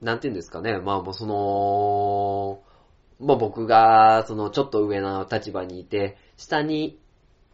[0.00, 2.62] なんて言うんですかね、まあもうその、
[3.20, 6.98] まあ僕が、そのちょっと上の立場にいて、下に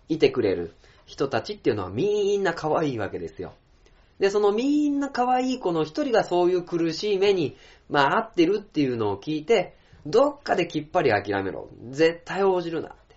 [0.09, 0.74] いてくれる
[1.06, 3.54] 人たちっていうのはみんな可愛いわけですよ。
[4.20, 7.56] で、そのみんな可愛い子の一人がそういう苦しい目に、
[7.90, 11.68] まあ合ってるっていうのを聞いて、どっかできっぱり諦めろ。
[11.90, 13.16] 絶対応じるなって。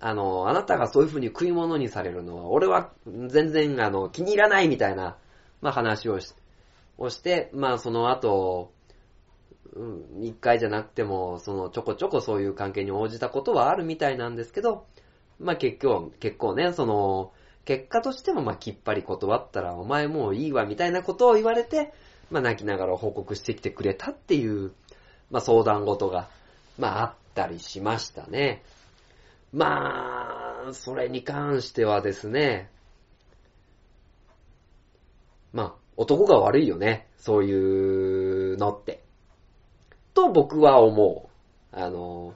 [0.00, 5.16] あの、あなたがそういう風に食い物にされるのは、俺は全然あの気に入らないみたいな、
[5.60, 6.34] まあ話をし
[6.98, 8.72] をして、まあその後、
[9.72, 9.82] う
[10.20, 14.86] ん、一回じゃなくても、そのちょこちょこそういう関係に応じたことはあるみたいなんですけど、
[15.38, 17.32] まあ結構、結構ね、その、
[17.64, 21.92] 結果としてもまあきっぱり断ったらお前もういいわみたいなことを言われて、
[22.30, 24.72] まあ泣きながら報告してきてくれたっていう、
[25.30, 26.28] まあ相談事が、
[26.78, 28.62] まああったりしましたね。
[29.52, 32.70] まあ、それに関してはですね、
[35.52, 37.08] まあ男が悪いよね。
[37.18, 39.02] そういうのって。
[40.14, 41.76] と僕は思う。
[41.76, 42.34] あの、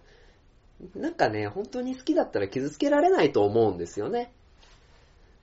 [0.97, 4.33] なんかね、本当に好きだったら傷つけられないと思うんですよね。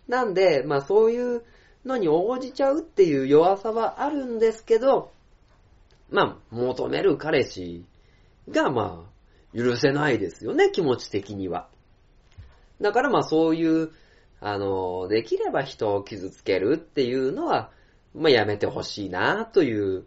[0.09, 1.43] なんで、まあそういう
[1.85, 5.11] のに応じちゃうっていう弱さはあるんですけど、
[6.09, 7.85] まあ、求める彼氏
[8.49, 9.05] が、ま
[9.53, 11.69] あ、許せないですよね、気持ち的には。
[12.81, 13.91] だからまあそういう、
[14.41, 17.71] あの、できれば人を傷つけるっていうのは、
[18.19, 20.05] まあやめてほしいなという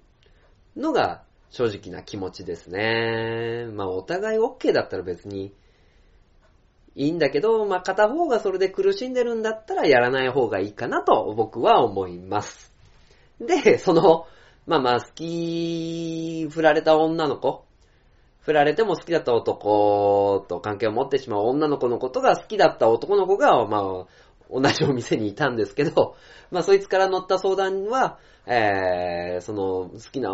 [0.76, 3.66] のが正直な気持ちですね。
[3.72, 5.54] まあお互い OK だったら別に
[6.94, 12.72] いいんだけど、まあ片方がそれで苦しんでるんだったらやらない方がいいかなと僕は思います。
[13.40, 14.26] で、その、
[14.66, 17.64] まあまあ好き、振られた女の子、
[18.40, 24.06] 振られても好きだった男と関係を持ってしまう女の子のことが好きだった男の子が、まあ、
[24.52, 26.16] 同じお店にいたんですけど、
[26.50, 30.30] まあそいつから乗った相談は、えー、その好きな、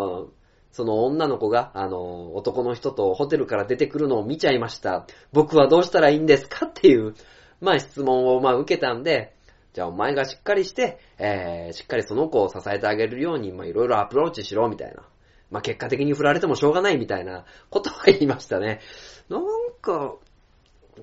[0.70, 5.06] その女の子が、あの、男の人とホテルから出てくるのを見ちゃいました。
[5.32, 7.14] 僕はどうしたらいいんですかっていう、
[7.60, 9.34] まあ質問をまあ受けたんで、
[9.72, 15.02] じゃあお前がしっかりして、えー、しっかりその子を支えてあげるように、まあいろいろアプローチしろ、みたいな。
[15.50, 18.80] まあ結果的に振られてもしょうがないみたいなことは言いましたね。
[19.28, 19.42] なん
[19.80, 20.16] か、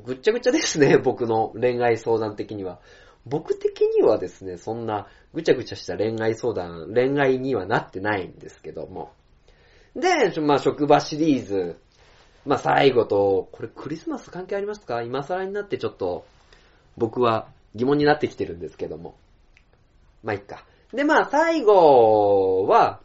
[0.03, 2.79] ぐっちゃぐちゃですね、僕の恋愛相談的には。
[3.25, 9.11] 僕的にはですね、そんなぐちゃぐちゃした恋愛相談、恋愛にはなってないんですけども。
[9.95, 11.77] で、まあ職場シリーズ、
[12.45, 15.01] まあ最後と、これクリスマス関係ありますか？
[15.01, 16.25] 今更になってちょっと、
[16.97, 19.15] 僕は疑問になってきてるんですけども。
[20.23, 20.63] まあいっか。
[20.93, 23.01] で、まあ最後は、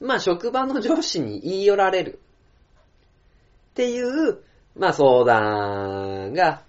[0.00, 2.20] まあ職場の上司に言い寄られる。
[3.70, 4.38] っていう、
[4.74, 6.62] まあ相談が、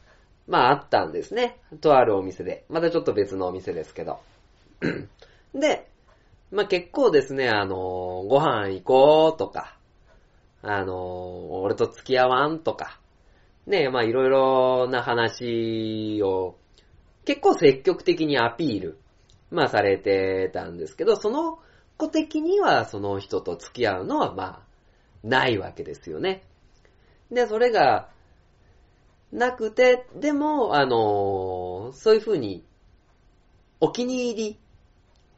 [0.48, 1.58] まああったんですね。
[1.82, 2.66] とあるお店で。
[2.70, 4.20] またちょっと別のお店ですけど。
[5.54, 5.90] で、
[6.52, 7.76] まあ結構ですね、あの、
[8.28, 9.78] ご飯行こうとか、
[10.62, 13.00] あの、俺と付き合わんとか、
[13.66, 16.56] ね、まあいろいろな話を
[17.26, 18.98] 結構積極的にアピール、
[19.52, 21.60] まあされてたんですけど、その
[21.98, 24.60] 子的にはその人と付き合うのはまあ
[25.24, 26.44] ないわけですよね。
[27.30, 28.10] で、それが
[29.32, 32.64] なくて、でも、あのそういう風に
[33.80, 34.60] お気に入り、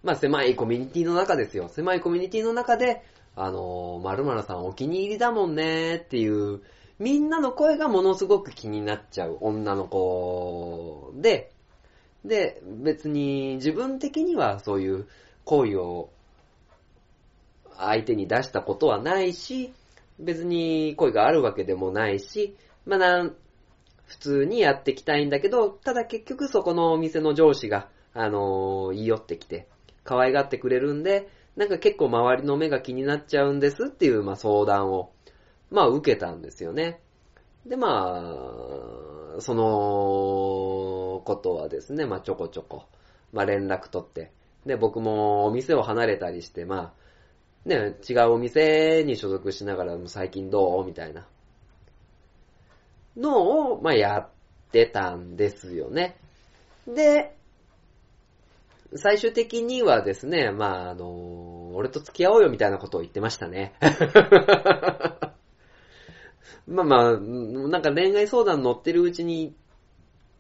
[0.03, 1.69] まあ狭いコミュニティの中ですよ。
[1.69, 3.03] 狭いコミュニティの中で、
[3.35, 6.61] あの〇〇さんお気に入りだもんねっていう、
[6.99, 11.51] みんなの声がものすごく気になっちゃう女の子で、
[12.25, 15.07] で、別に自分的にはそういう
[15.45, 16.09] 行為を
[17.77, 19.73] 相手に出したことはないし、
[20.19, 23.35] 別に恋があるわけでもないし、まあなん、
[24.09, 29.67] 普通にやっていきたいんだけど、ただ結局そこのお店の上司が、あのー言い寄ってきて、
[30.03, 35.11] 可愛がってくれるんで、なんか結構周りの目が気になっちゃうんですっていう、まあ相談を、
[35.69, 37.01] まあ受けたんですよね。
[37.67, 42.85] で、まあ、そのことはですね、まあちょこちょこ、
[43.31, 44.31] まあ連絡取って、
[44.65, 50.85] で、僕もお店を離れたりして、まあ、ね、違うお店に所属しながら、最近どう？
[50.85, 51.27] みたいな
[53.19, 54.29] のを、まあやっ
[54.71, 56.17] てたんですよね。
[56.87, 57.35] で、
[58.95, 63.73] 最終的にはですね、まああの、俺と付き合おうよみたいなことを言ってましたね。
[66.65, 69.55] まあまあ、なんか恋愛相談乗ってるうちに、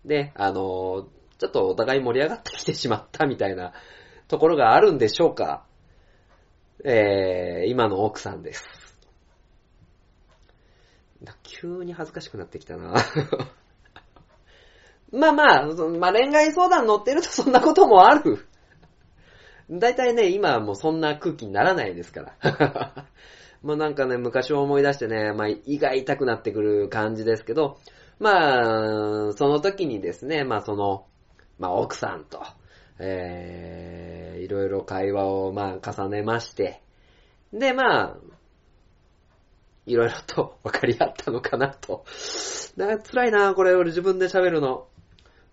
[0.05, 1.07] ね、あの、
[1.39, 3.73] ちょっとお互い盛り上がってきてしまったみたいな
[4.27, 5.65] ところがあるんでしょうか。
[6.83, 8.78] えー、今の奥さんです。
[11.43, 12.93] 急に恥ずかしくなってきたな。
[15.11, 18.45] まあまあ、まあ恋愛相談乗ってると そんなこともある。
[19.69, 22.33] だいたいね、今はもうそんな空気にならないですから。
[23.61, 27.77] まあなんかね、昔を思い出してね、まあ胃が痛くなってくる感じですけど、
[28.19, 31.05] まあ、その時にですね、まあその、
[31.57, 32.41] まあ奥さんと、
[32.99, 36.81] えー、いろいろ会話をまあ重ねまして、
[37.53, 38.17] でまあ、
[39.89, 42.05] いろいろと分かり合ったのかなと。
[42.77, 44.87] だ辛いなこれ俺自分で喋るの。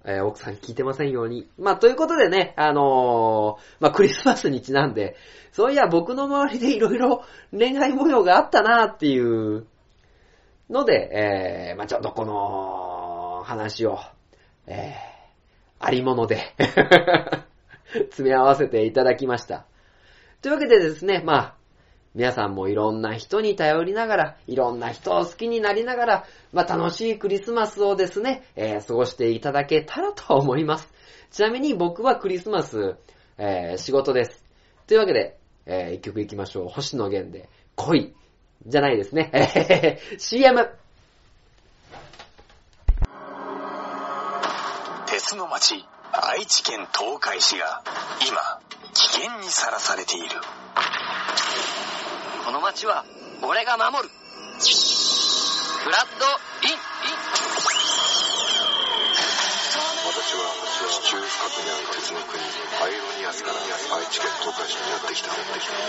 [0.05, 1.49] えー奥さん聞いてませんように。
[1.59, 5.17] まあ、ということでね、あのーまあ、クリスマスにちなんで、
[5.51, 9.67] そういや僕の周りでいろいろ恋愛模様があったなっていう
[10.71, 13.99] ので、えー、まあ、ちょっとこの話を、
[14.67, 16.55] えー、ありもので、
[17.93, 19.65] 詰め合わせていただきました。
[20.43, 21.56] というわけでですね、まあ、
[22.17, 30.89] 皆さんもいろんな人に頼りながら、いろんな人を好きになりながら、まあ、楽しいクリスマスをですね、えー過ごしていただけたらと思います。
[31.31, 32.97] ちなみに僕はクリスマス、
[33.37, 34.43] えー仕事です。
[34.87, 35.37] というわけで、
[35.67, 36.69] えー一曲いきましょう。
[36.69, 38.15] 星野源で、恋。
[38.67, 39.31] じゃないですね。
[39.35, 40.71] え CM!
[45.07, 47.83] 鉄の町愛知県東海市が
[48.27, 48.61] 今
[48.95, 50.29] 危険にさらされている
[52.47, 53.03] この街は
[53.43, 54.15] 俺が守る。
[54.15, 56.23] フラッド
[56.63, 56.79] イン。
[60.07, 60.47] 私は
[60.87, 63.59] 地中深くにある鉄の国アイロニアスから
[63.99, 65.35] 愛知県東海市にやってきた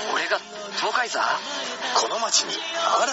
[0.09, 0.41] 俺が
[0.81, 1.21] 東海座？
[2.01, 2.65] この街に新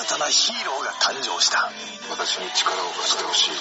[0.09, 1.69] たなヒーローが誕生した。
[2.09, 3.61] 私に力を貸してほしい。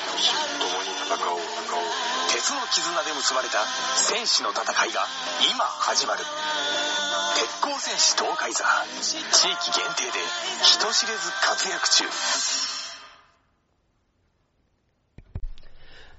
[0.63, 1.91] 共に戦おう戦おう。
[2.31, 3.59] 鉄の絆で結ばれた
[3.99, 5.03] 戦士の戦いが
[5.51, 6.23] 今始まる。
[7.43, 8.63] 鉄鋼戦士東海座。
[9.01, 10.11] 地域限定で
[10.61, 12.05] 人知れず活躍中。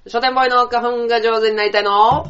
[0.07, 2.29] 書店ボーイの花粉が上手になりたいの？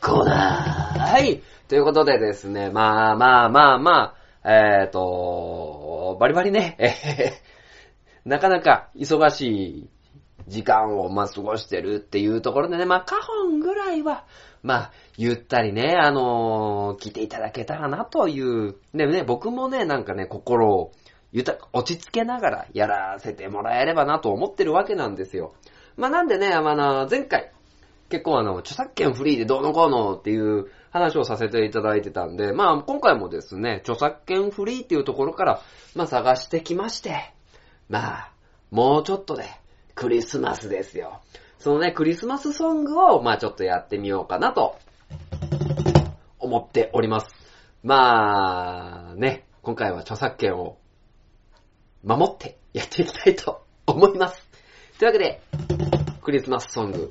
[0.00, 1.42] コーナーはい。
[1.66, 4.14] ということでですね、まあまあまあま
[4.44, 7.42] あ、えーと、バリバリね、えへへ
[8.24, 9.88] なかなか忙しい
[10.46, 14.26] 時間を、まあ、過ごしてるっていうところでね、まあ、花本ぐらいは、
[14.64, 20.92] まあ、ゆったりね、あのー聞いていただけたらなという、でもね、僕もね、なんかね、心を、
[21.32, 25.52] ゆた、落ち着けながらやらせてもらえればなと思ってるわけなんですよ。
[25.98, 27.52] まあ、なんでね、あの、前回、
[28.08, 35.62] 結構あの、著作権フリーでどうのこうのっていう話をさせていただいてたんで、まあ今回もですね、著作権フリーっていうところから、
[35.94, 37.34] まあ探してきまして、
[37.90, 38.32] まあ、
[38.70, 39.44] もうちょっとで
[39.94, 41.20] クリスマスですよ。
[41.64, 44.76] そのね、クリスマスソングを、まあちょっとやってみようかなと、
[46.38, 47.34] 思っております。
[47.82, 50.76] まあ、ね、今回は著作権を
[52.02, 54.46] 守ってやっていきたいと思います。
[54.98, 55.40] というわけで、
[56.20, 57.10] クリスマスソング、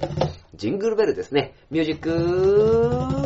[0.54, 1.56] ジングルベルですね。
[1.72, 3.23] ミュージック、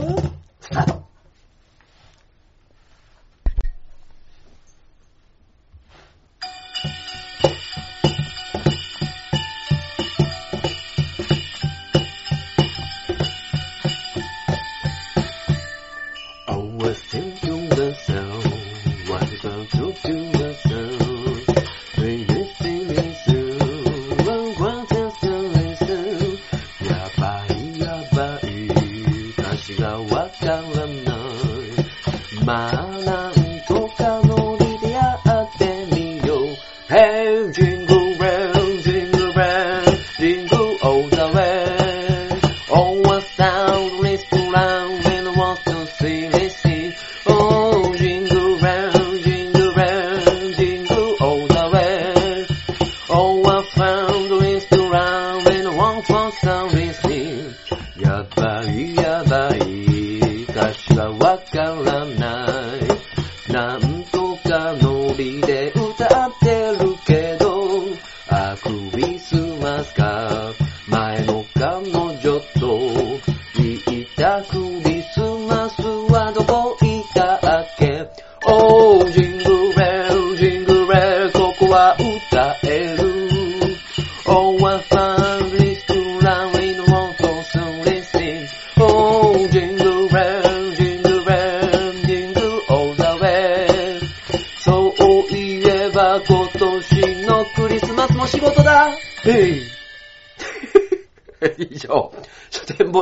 [68.58, 70.17] クリスマスカ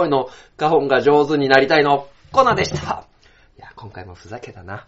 [0.06, 3.06] 声の花本が上手になりたいのコナでした。
[3.58, 4.86] いや、今回もふざけたな。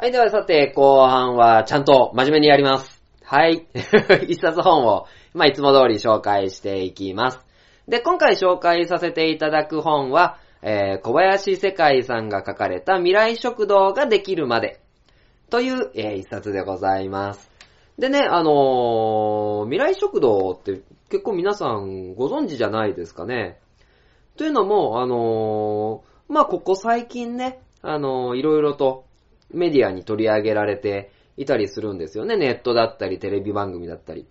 [0.00, 3.02] はい、ではさて、後半はちゃんと真面目にやります。
[3.24, 3.66] はい。
[4.28, 7.40] 一冊本を、まあ、いつも通り紹介していきます。
[7.88, 14.80] で、今回紹介させていただく本は、えー、小林世界さんが書かれた未来食堂ができるまで
[15.50, 17.50] という、えー一冊でございます。
[17.98, 23.58] でね、あのー未来食堂って結構皆さんご存知じゃないですかね。
[24.36, 29.06] というのも、あのーまあ、ここ最近ね、あのーいろいろと
[29.50, 32.36] メディアに取り上げられていたりするんですよね。
[32.36, 34.26] ネットだったり、テレビ番組だったり。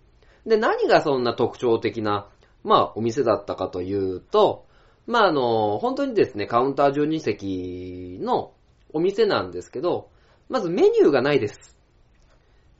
[0.46, 2.28] で、何がそんな特徴的な、
[2.62, 4.66] まあ、お店だったかというと、
[5.06, 8.52] まあ、あの、本当にですね、カウンター12席の
[8.92, 10.10] お店なんですけど、
[10.48, 11.76] まずメニューがないです。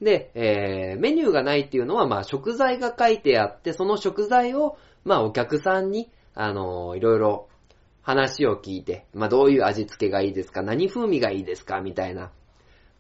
[0.01, 7.49] で、えー、メニューがないっていうのは、まあ、食材が書いてあって、その食材を、まあ、お客さんに、あの、いろいろ
[8.03, 12.31] 話を聞いて、まあ、どういう味付けがいいですか何風味がいいですかみたいな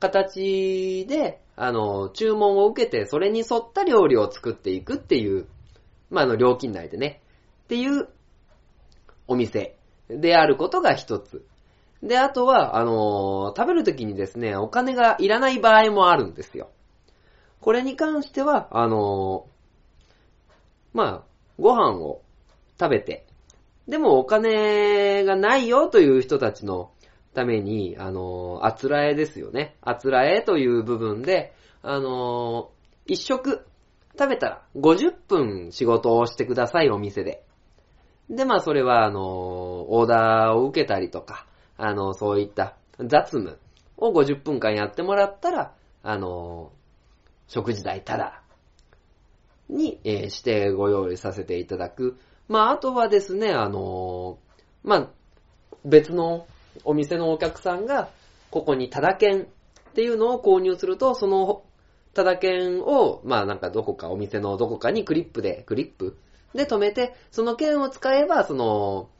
[0.00, 5.46] 形で、あの、注文を受けて、それに沿った料理を作っていくっていう、
[6.10, 7.22] まあ、あの、料金内でね、
[7.64, 8.08] っていう
[9.28, 9.76] お店
[10.08, 11.44] であることが一つ。
[12.02, 16.70] で、あとは、あの、食べるときにですね、お金がいらない場合もあるんですよ。
[17.60, 19.46] これに関しては、あの、
[20.92, 21.24] まあ、
[21.58, 22.22] ご飯を
[22.78, 23.26] 食べて、
[23.88, 26.92] でもお金がないよという人たちの
[27.34, 29.76] ために、あの、あつらえですよね。
[29.80, 32.70] あつらえという部分で、あの、
[33.06, 33.66] 一食
[34.18, 37.44] 食べたら50分仕事をしてください、お店で。
[38.30, 39.20] で、まあそれは、あの、
[39.90, 41.46] オーダーを受けたりとか、
[41.78, 43.58] あの、そういった雑務
[43.96, 45.72] を50分間やってもらったら、
[46.02, 46.72] あの、
[47.46, 48.42] 食事代ただ
[49.68, 52.18] に、えーしてご用意させていただく。
[52.48, 54.38] まああとはですね、あの、
[54.82, 55.08] まあ、
[55.84, 56.46] 別の
[56.84, 58.10] お店のお客さんが、
[58.50, 61.62] ここにタダ券っていうのを購入すると、その
[62.14, 66.18] タダ券を、まあなんかどこかお店のどこかにクリップで、クリップ
[66.54, 69.10] で止めて、その券を使えば、その、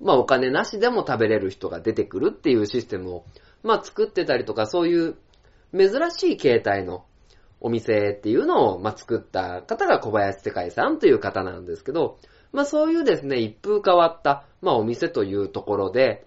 [0.00, 3.24] まあお金なしでも食べれる人が出てくるっていうシステムを、
[3.62, 5.16] まあ作ってたりとか、そういう
[5.76, 7.04] 珍しい形態の
[7.60, 12.18] お店っていうのを、まあ作った方が小林世界さんという方なんですけど、
[12.52, 16.26] まあそういうですね、一風変わった、まあお店というところで、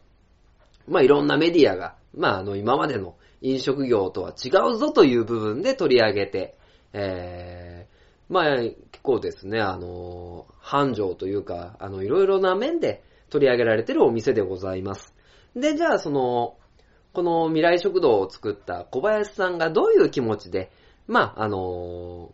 [0.88, 6.57] まあいろんなメディアが、まああの今までの飲食業とは違うぞという部分で取り上げて、
[6.93, 15.13] えー、まあ結構ですね、あの、繁盛というか、あのいろいろな面で取り上げられてるお店でございます。
[15.55, 16.57] で、じゃあその、
[17.13, 20.71] この未来食堂を作った小林さんがどういう気持ちで、
[21.07, 22.32] まああの、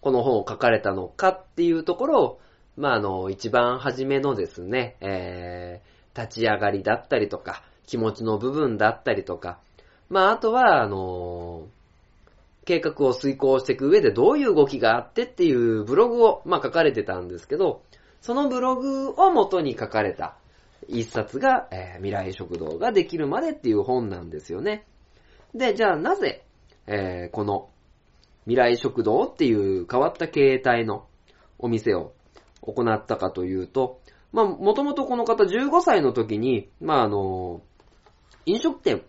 [0.00, 2.40] この本を書かれたのかっていうところを、
[2.76, 9.58] まあ、あの、一番初めのですね、えー、立ち上がりだったりとか、気持ちの部分だったりとか、
[10.08, 11.66] まあ、あとは、あの、
[12.64, 17.82] 計画を遂行していく上でどういう動きがあってっていうブログを、まあ、書かれてたんですけど、
[18.20, 20.36] そのブログを元に書かれた
[20.88, 24.86] 一冊が、えー未来食堂ができるまでっていう本なんですよね。
[25.54, 26.44] で、じゃあなぜ、
[26.86, 27.70] えーこの
[28.44, 31.06] 未来食堂っていう変わった形態の
[31.58, 32.14] お店を
[32.62, 34.00] 行ったかというと、
[34.32, 37.62] まあ、もともとこの方15歳の時に、まあ、あの、
[38.46, 39.02] 飲食店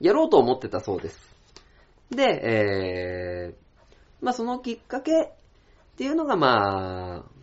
[0.00, 1.34] やろうと思ってたそうです。
[2.10, 5.28] で、えー、まあ、そのきっかけっ
[5.96, 7.35] ていうのが、まあ、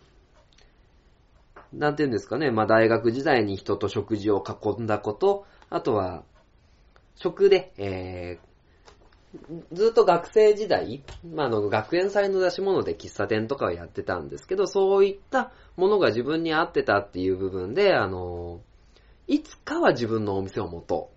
[1.78, 6.24] なんていうんですかね、まあ、大学時代に人と食事を囲んだこと、あとは、
[7.16, 18.60] 食で、えー、ずっと学生時代、まあ、あの、学園祭の出し物で喫茶店とかをやってたんですけど、そういったものが自分に合ってたっていう部分で、あの、
[19.26, 21.10] いつかは自分のお店を持と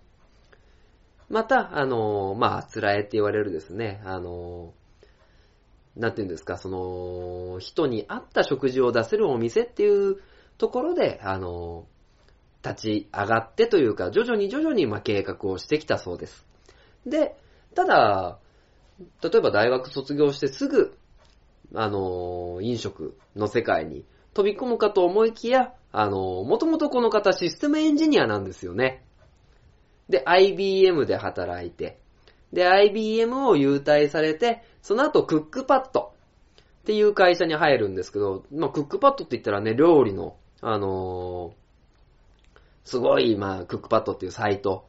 [1.30, 1.32] う。
[1.32, 4.72] また、あの、まあ、あつらえって言われるですね、あの、
[5.96, 10.18] なんていうんですか、その、人に合った食事を出せるお店っていう
[10.58, 11.86] ところで、あの、
[12.64, 16.46] 立ち上がってというか、徐々に徐々に、ま、計画をしてきたそうです。
[17.06, 17.36] で、
[17.74, 18.38] ただ、
[19.22, 20.98] 例えば大学卒業してすぐ、
[21.74, 24.04] あの、飲食の世界に
[24.34, 29.04] 飛び込むかと思いきや、あの、もともとこの方システムエンジニアなんですよね。
[30.08, 32.00] で、IBM で働いて、
[32.52, 36.12] で、IBM を優待されて、その後クックパッド
[36.82, 41.52] っていう会社に入るんですけど、まあ、クックパッドって言ったらね、料理の、あの
[42.84, 44.88] すごい、まあ、クックパッドっていうサイト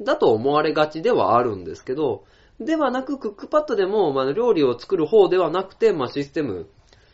[0.00, 2.24] だと思われがちではあるんですけど、
[2.60, 6.68] ではなく、クックパッドでも、まあ、料理を作る方ではなくて、まあ、システム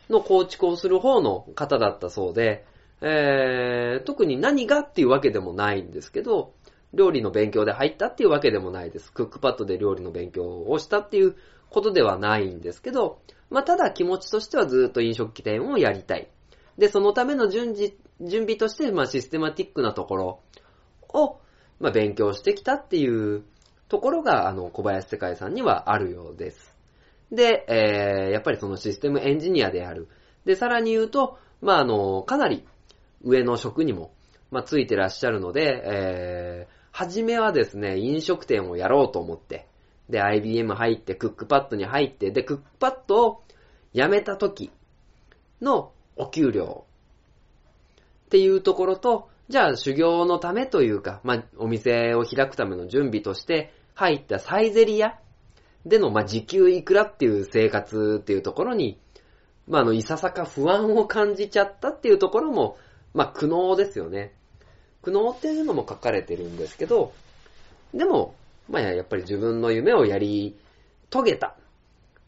[0.08, 2.64] の構築をする方の方だったそうで、
[3.00, 6.54] えー、特に何がっていうわけでもないんですけど、
[6.94, 9.12] 料理の勉強で入ったっていうわけでもないです。
[9.12, 11.36] クックパッドで料理の勉強をしたっていう
[11.70, 16.28] ことではないんですけど、まあ、ただ気持ちとしてはずっと飲食店をやりたい。
[16.78, 20.40] で、そのための準備準備として、まあ、システマティックなところ
[21.08, 21.40] を、
[21.80, 23.44] まあ、勉強してきたっていう
[23.88, 26.74] ところが、あの、小林世界さんにはあるようです。
[27.32, 30.08] で、えー、やっぱりそのシステムエンジニアである。
[30.44, 32.66] で、さらに言うと、まあ、あの、かなり
[33.22, 34.12] 上の職にも、
[34.50, 39.66] まあ、ついてらっしゃるので、えー、初めはですね、飲食店をやろうと思って、
[40.08, 43.42] で、IBM 入って、クックパッドに入って、で、クックパッドを
[43.94, 44.70] 辞めた時
[45.60, 46.84] のお給料
[48.26, 55.18] っていうところと、じゃあ修行のためというか、まあ、お店を開くための準備として入ったサイゼリヤ
[55.84, 58.98] での、まあ、時給いくらっていう生活っていうところに、
[59.68, 62.78] まあ、あの、いささか不安を感じちゃったっていうところも、
[63.12, 64.32] まあ、苦悩ですよね。
[65.02, 67.12] 苦悩っていうのも書かれてるんですけど、
[67.92, 68.34] でも、
[68.68, 70.56] まあ、やっぱり自分の夢をやり
[71.10, 71.56] 遂げた。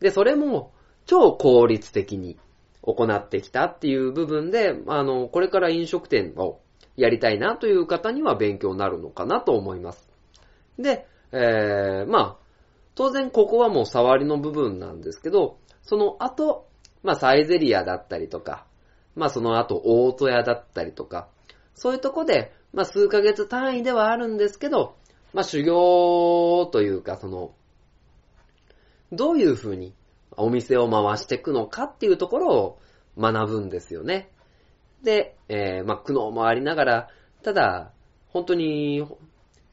[0.00, 0.72] で、それも
[1.06, 2.38] 超効率的に
[2.86, 6.60] 行ってきたっていう部分で、あの、これから飲食店を
[6.96, 10.08] やりたいなという方には勉強になるのかなと思います。
[10.78, 12.46] で、えー、まあ、
[12.94, 16.66] 当然ここはもう触りの部分なんですけど、その後、
[17.02, 18.66] まあサイゼリアだったりとか、
[19.14, 21.28] まあその後、大戸屋だったりとか、
[21.74, 24.96] そういうとこで、まあ数ヶ月単位ではあるんですけど、
[25.34, 27.54] まあ修行というか、その、
[29.12, 29.94] どういう風に
[30.36, 32.78] お店を回していくのかっていうところを
[33.18, 34.30] 学ぶんですよね。
[35.02, 37.08] で、えー、まあ苦悩もありながら、
[37.42, 37.92] ただ、
[38.28, 39.06] 本当に、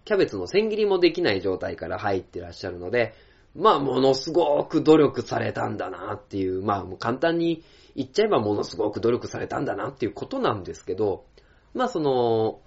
[0.05, 3.14] キャベツの千切りもできない状態から入ってらっしゃるので、
[3.55, 7.64] まあ、ものすごく努力されたんだなっていう、まあ、もう簡単に
[7.95, 11.26] 言っちゃえばものすごく努力されたんだなっていうことなんですけど、
[11.74, 12.59] まあ、その、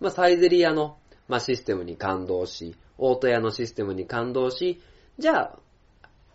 [0.00, 0.98] まあ、サイゼリアの、
[1.28, 4.80] まあ、システムに感動し、オート屋のシステムに感動し、
[5.18, 5.58] じゃあ、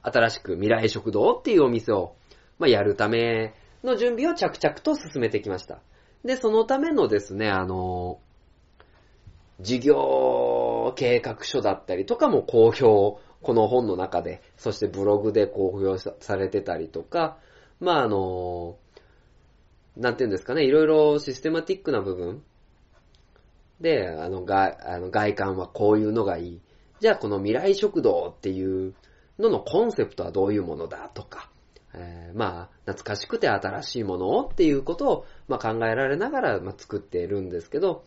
[0.03, 2.15] 新しく未来食堂っていうお店を、
[2.59, 5.79] まあ、やるための準備を着々と進めてきました。
[6.23, 8.19] で、そのためのですね、あの、
[9.59, 17.37] 事業計画書だったりとかも公表この本の中で、そしてブログで公表されてたりとか、
[17.79, 18.77] まああの、
[19.97, 22.43] なんていうんですかね、いろいろシステマティックな部分
[23.79, 26.61] で、あの外あの外観はこういうのがいい。
[26.99, 28.95] じゃあこの未来食堂っていう
[29.39, 31.49] ののコンセプトはどういうものだとか、
[31.93, 38.05] えー、まあ、懐かしくて新しいものをっていうことを、まあ、考えられながら、まあ、作っているんですけど、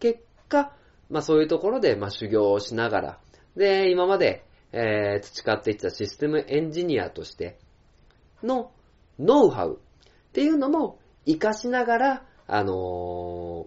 [0.00, 0.72] 結果、
[1.10, 3.18] まあそういうところで、まあ修行をしながら、
[3.56, 7.58] で、今まで、えー、培っていったシステムエンジニアとして
[8.42, 8.72] の
[9.18, 13.66] ノウハウっていうのも活かしながら、あの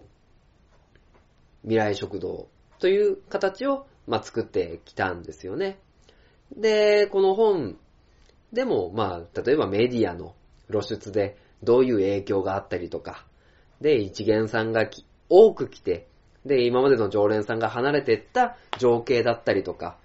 [1.62, 2.48] 未来食堂
[2.78, 5.78] という形を、まあ、作ってきたんですよね。
[6.56, 7.78] で、この本
[8.52, 10.34] でも、まあ、例えばメディアの
[10.70, 13.24] 露出でどういう影響があったりとか、
[13.80, 14.88] で、一元さんが
[15.28, 16.08] 多く来て、
[16.44, 19.98] で、今までの常連さんが離れていった情景だったりとか、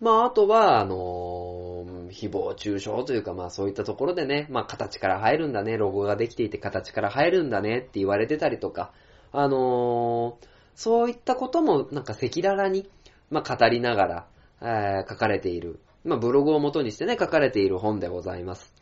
[0.00, 8.92] まあ、あとは、あのー、誹謗中傷というか、まあそういったところでね、まあ形から入るんだね、ロゴができていて形から入るんだねって言われてたりとか、
[9.32, 12.90] あのー、そういったこともなんか赤裸々に、
[13.30, 14.26] まあ語りながら、
[14.60, 18.72] えー、書かれている、まあブログを元にしてね、書かれている本でございます。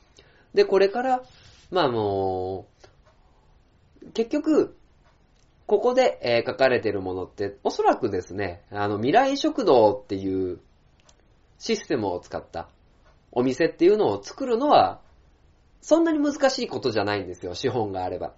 [0.55, 1.23] で、これから、
[1.71, 2.67] まあも
[4.03, 4.77] う、結局、
[5.67, 10.61] ここで、えー、書かれているものって、おそらくですね、あの、未来食堂っていう
[11.59, 12.69] システムを使った
[13.33, 15.01] お店っていうのを作るのは、
[15.81, 18.35] そんなに難しいことじゃないんですよ、資本があれば。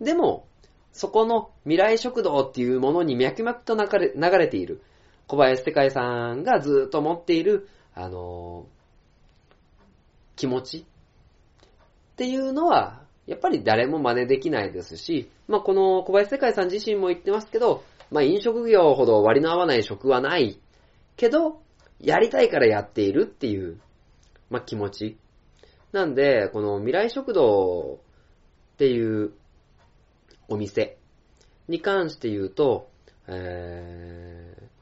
[0.00, 0.46] でも、
[0.92, 4.82] そこの未来食堂っていうものに脈々と流れ流れている
[5.28, 8.66] 小林世界さんがずっと持っている、あの、
[10.36, 10.84] 気持ちっ
[12.16, 20.58] ていうのは、やっぱり誰も真似できないですし、まあ、この小林世界さん自身も言ってますけど、まあ、飲食業ほど割の合わない職はない
[21.16, 21.60] けど、
[22.00, 23.78] やりたいからやっているっていう、
[24.48, 25.18] まあ、気持ち。
[25.92, 27.98] なんで、この未来食堂
[28.74, 29.32] っていう
[30.48, 30.96] お店
[31.68, 32.88] に関して言うと、
[33.26, 34.77] えー、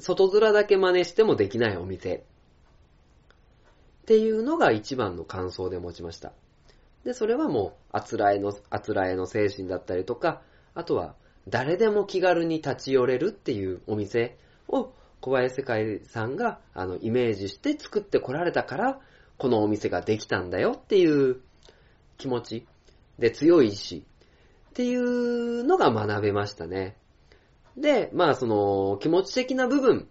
[0.00, 2.20] 外面だけ真似してもできないお店っ
[4.06, 6.32] ていうのが一番の感想で持ちました。
[7.04, 10.42] で、それはもう、あつらえの、あつらえの精神だったりとか、
[10.74, 11.14] あとは、
[11.48, 14.38] 誰でも気軽に立ち寄れるっていうお店
[14.68, 19.00] を小林世界さんが、あの、イメージして作ってこられたから、
[19.38, 21.40] このお店ができたんだよっていう
[22.18, 22.66] 気持ち
[23.18, 24.04] で強い意志
[24.70, 26.96] っていうのが学べましたね。
[27.76, 30.08] で、まあその気持ち的な部分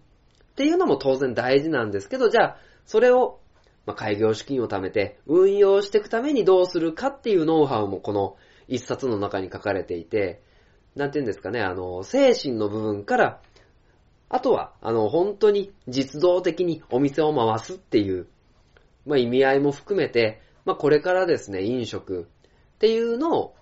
[0.52, 3.40] っていうのも当然大事なんですけど、じゃあそれを
[3.86, 8.36] まあ、開業資金を貯めて運用していくためにどうするかっていうノウハウもこの
[8.66, 10.42] 一冊の中に書かれていて、
[10.96, 13.40] なんて言うんですかね、あの、精神の部分から、
[14.28, 18.26] あとは、あの、本当に実動的にお店を回すっていう、
[19.06, 22.22] まあ、意味合いも含めて、まあ、これからですね、飲食
[22.76, 23.54] っていうのを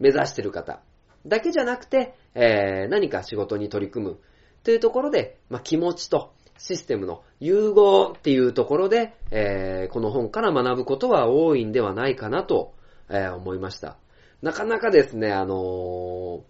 [0.00, 0.80] 目指してる方
[1.26, 4.18] だけじゃなくて、えー、何か仕事に取り組む
[4.62, 12.74] というところで、まあ、気持ちと、システムの融合っていうところで、えー、この本から学ぶことは多いんではないかなと、
[13.08, 13.96] えー、思いました。
[14.42, 16.44] なかなかですね、あの、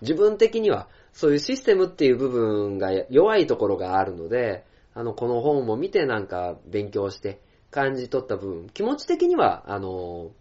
[0.00, 7.40] 自分的にはそういうシステムっていう部分が弱いところがあるので、あの、この本も見てなんか勉強して
[7.70, 10.32] 感じ取った部分、気持ち的には、あの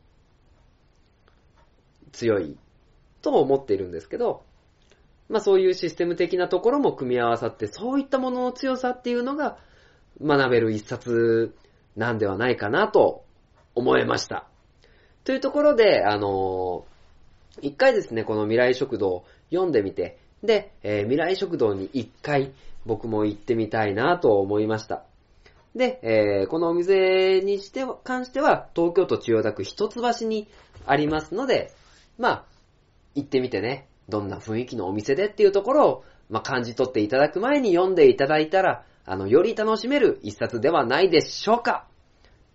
[2.12, 2.58] 強い
[3.26, 4.44] と思っているんですけど、
[5.30, 9.58] まあそういうシステム的なところも組み合わさって、そういったものの強さっていうのが
[10.22, 11.56] 学べる一冊
[11.96, 13.24] なんではないかなと
[13.74, 14.48] 思いました。
[15.24, 22.54] というところで、あのー、一回ですね、この未来食堂読んでみて、で、えー、未来食堂に一回
[22.86, 25.04] 僕も行ってみたいなと思いました。
[25.76, 30.48] で、えーこのお店にして、関しては、東京都千代田区一橋に
[30.86, 31.74] ありますので、
[32.20, 32.55] まあ、
[33.16, 41.88] 行ってみてね、どんな雰囲気のお店でっていうところを、まあ、感じ取っていただく前に読んでいただいたら、あの、より楽しめる一冊ではないでしょうか。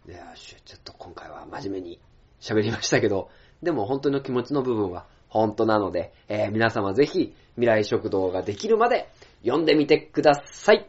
[0.08, 2.00] いやしちょっと今回は真面目に
[2.40, 3.30] 喋りましたけど、
[3.62, 9.10] でも本当の気持ちの部分は本当なので、えー皆様ぜひ未来食堂ができるまで
[9.44, 10.88] 読んでみてください。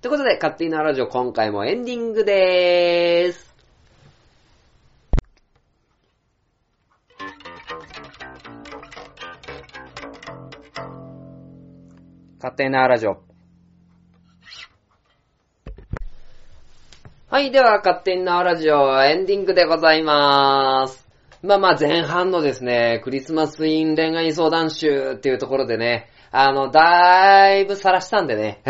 [0.00, 3.55] ということで、勝手になラジオ今回もエンディングでーす。
[12.38, 13.22] 勝手なラジオ。
[17.28, 21.08] はい、では、勝手になラジオエンディングでございまーす。
[21.42, 28.62] まあまあ前半のですね、クリスマスイン恋愛相談集っていうところでね、あの、だいぶ晒したんでね、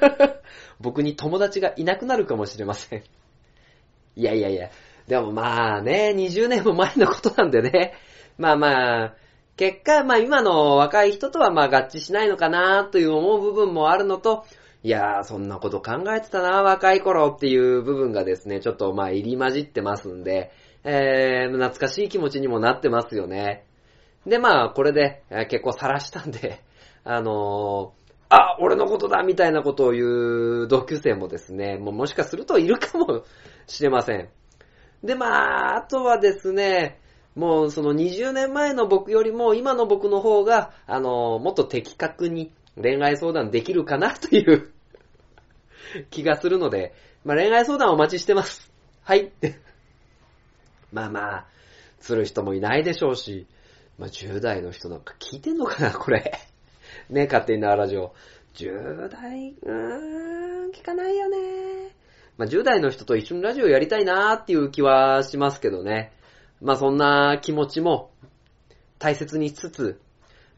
[0.80, 3.02] 僕に友達がいなくなるかもしれません。
[4.16, 4.70] いやいやいや、
[5.06, 7.92] でもまあね、20年も前のことなんでね、
[8.38, 9.14] まあまあ、
[9.56, 14.44] 結果、まあ今の若い人とはまあ合致しないのかなという思う部分もあるのと、
[14.82, 20.52] いやー、そんなこと考えてたな、若い頃っていう部分がですね、ちょっとまあ入り混じってますんで、
[20.84, 23.64] えー、懐かしい気持ちにもなってますよね。
[24.26, 26.62] で、まあ、これで、結構晒したんで、
[27.04, 33.22] あのーあ、俺のことだみたいなことを言う同級生もですね、もうもしかするといるかも
[33.66, 34.28] しれません。
[35.04, 36.98] で、まあ、あとはですね、
[37.34, 44.70] もうその20年前の僕よりも今の僕の方が、あのもっと的確に恋愛相談できるかなという
[46.10, 48.70] 気がするので、まあ、恋愛相談お待ちしてます。
[49.02, 49.32] はい。
[50.92, 51.46] まあまあ、
[51.98, 53.46] する人もいないでしょうし、
[53.98, 56.38] まあ10代の人なんか聞いてんのかな、これ。
[57.10, 58.14] ね、勝手になラジオ。
[58.54, 61.96] 10代、うーん、聞かないよね。
[62.36, 66.12] まあ10代の人と一緒にラジオやりたいなーっていう気はしますけどね。
[66.64, 68.10] まあそんな気持ちも
[68.98, 70.00] 大切にしつつ、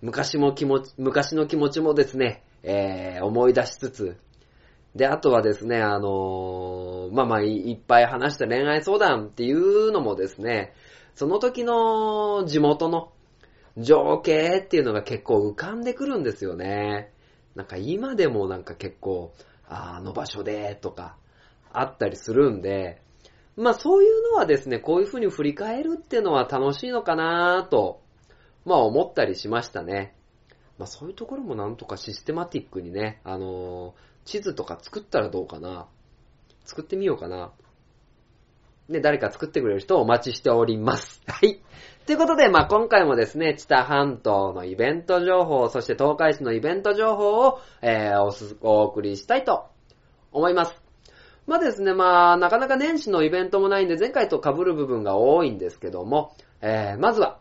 [0.01, 4.17] 昔も気持ち、昔の気持ちもですね、えー、思い出しつつ、
[4.95, 10.75] で、あとはですね、あのーまあまあい、っぱい話した恋愛相談っていうのもですね、
[11.17, 13.11] その時の地元の
[13.77, 17.13] 情景っていうのが結構浮かんでくるんですよね。
[17.57, 19.33] なんか今でもなんか結構、
[19.69, 21.17] あの場所でとか
[21.73, 23.03] あったりするんで、
[23.57, 28.03] まあそういうのはですね、こういう風に振り返るっていうのは楽しいのかなぁと、
[28.65, 30.15] まあ思ったりしましたね。
[30.79, 35.87] まあそういうところもなんとかシステマティックにね、あのー地図とか作ったらどうかな
[36.65, 37.53] 作ってみようかな。
[38.89, 41.23] ね、誰か作ってくれる人をお待ちしております。
[41.27, 41.61] はい。
[42.07, 49.67] ということで、まあ、今回もですね、知多半島のイベント情報、そして東海市のイベント情報を、えーおす、お送りしたいと
[50.33, 50.86] 思います。
[51.47, 57.39] まあですね、まあ、なかなか年始のイベントもないんで、前回と被る部分が多いんですけども、えー、まずは、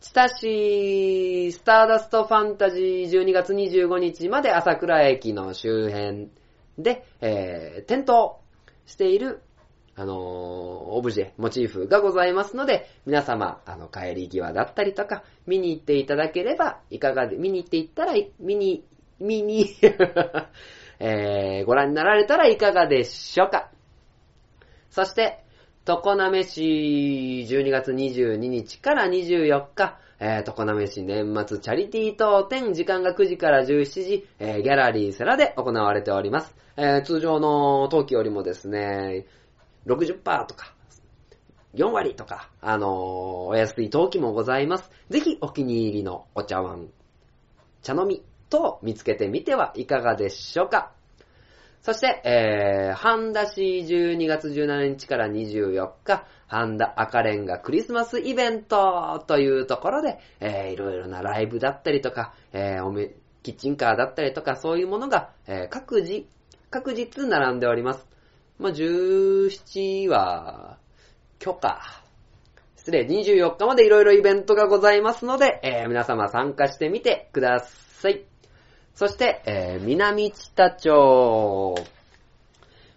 [0.00, 6.28] 知多市スターダストファンタジー12月25日まで朝倉駅の周辺
[6.78, 8.40] で、えー、点灯
[8.86, 9.42] している、
[9.96, 18.84] あのーオブジェ、モチーフがございますので、皆様、あの、帰り際だったりとか、見に行っていただければ、いかがで、見に行っていったら、見に、
[19.18, 19.66] 見に、
[21.00, 23.70] えー、ご覧になられたらいかがでしょうか？
[24.90, 25.42] そして、
[25.86, 26.60] 常滑市
[27.48, 36.54] 12月22日から24日、えー、常滑市年末チャリティー当店、時間が9時から17時、えー、ギャラリーセラで行われております。
[36.76, 39.26] えー、通常の冬季よりもですね、
[39.86, 40.74] 60%とか、
[41.74, 42.90] 4割とか、あのー
[43.50, 44.90] お安い陶器もございます。
[45.08, 46.88] ぜひお気に入りのお茶碗、
[47.82, 50.92] 茶飲みと見つけてみてはいかがでしょうか。
[51.82, 66.26] そして、えー、半田市12月17日から24日、半田赤レンガクリスマスイベントというところで、えー、いろいろなライブだったりとか、えー、おめ、キッチンカーだったりとか、そういうものが、えー、各自、
[66.70, 68.06] 各日並んでおります。
[68.58, 70.76] まあ、17は、
[71.38, 71.80] 許可。
[72.76, 78.29] 失礼、24日までいろいろイベントがございますので、えー皆様参加してみてください。
[79.00, 81.74] そして、えー南知多町。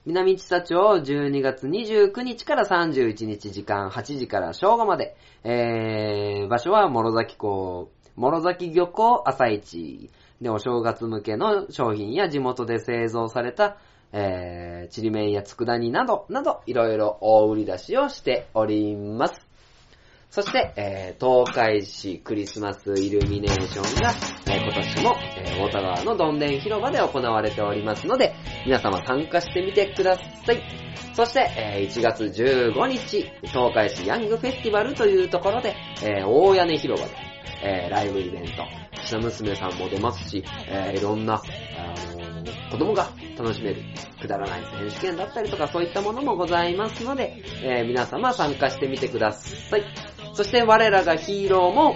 [0.06, 5.16] 南知多町12月29日から31日時間8時から正午まで。
[5.46, 10.10] えー、場所は諸崎港、諸崎漁港朝市。
[10.42, 13.78] で、お正月向けの商品や地元で製造された、
[14.12, 19.53] えー、ちりめんや佃煮など、など、いろいろ大売り出しをしております。
[20.34, 24.16] そして、えー、東海市クリスマスイルミネーションが、
[24.48, 28.34] えー今年も、えー大田川のどんでん広場で行われておりますので、
[28.66, 30.64] 皆様参加してみてください。
[31.14, 37.14] そして、えー1月15日、東海市ヤングフェスティバルというところで、えー大屋根広場で、
[37.64, 38.66] えーライブイベント、
[39.06, 41.40] 下娘さんも出ますし、えーいろんな、あ
[42.10, 43.08] の子供が
[43.38, 43.84] 楽しめる、
[44.20, 50.23] くだらない選手権だったりとかそういったものもございますので、えー皆様参加してみてください。
[50.34, 51.96] そして我らがヒーローも、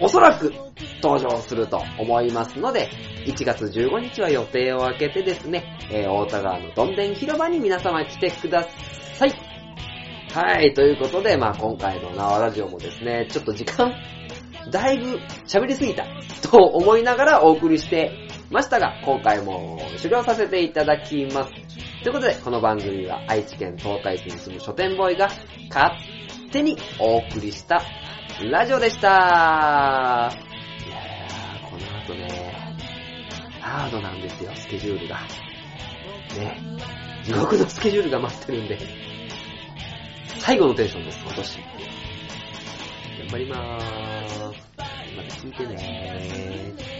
[0.00, 0.52] おそらく
[1.02, 2.88] 登場すると思いますので、
[3.26, 8.64] 1月15日は予定を空けてですね、えー大田川のどんでん広場に皆様来てくだ
[9.14, 9.32] さい。
[10.32, 13.94] はい、ということで、まあ今回の縄ラジオもですね、ちょっと時間、
[14.70, 16.04] だいぶ喋りすぎた
[16.42, 18.12] と思いながらお送りして
[18.50, 21.52] ましたが、今回も終了させていただきます。
[22.02, 25.28] ということで、この番組は愛知県東海市に住む書店ボーイが
[25.68, 25.96] 勝
[26.56, 27.82] 手にお送りした
[28.50, 29.08] ラジオでした。
[29.08, 29.10] い
[30.88, 32.54] やー、この後ね、
[33.60, 35.20] ハードなんですよ、スケジュールが。
[36.38, 36.58] ね、
[37.24, 38.78] 地獄のスケジュールが待ってるんで、
[40.38, 41.58] 最後のテンションです、今年。
[43.18, 44.40] 頑張りまーす。
[44.40, 44.54] ま
[45.28, 46.95] た聞いてねー。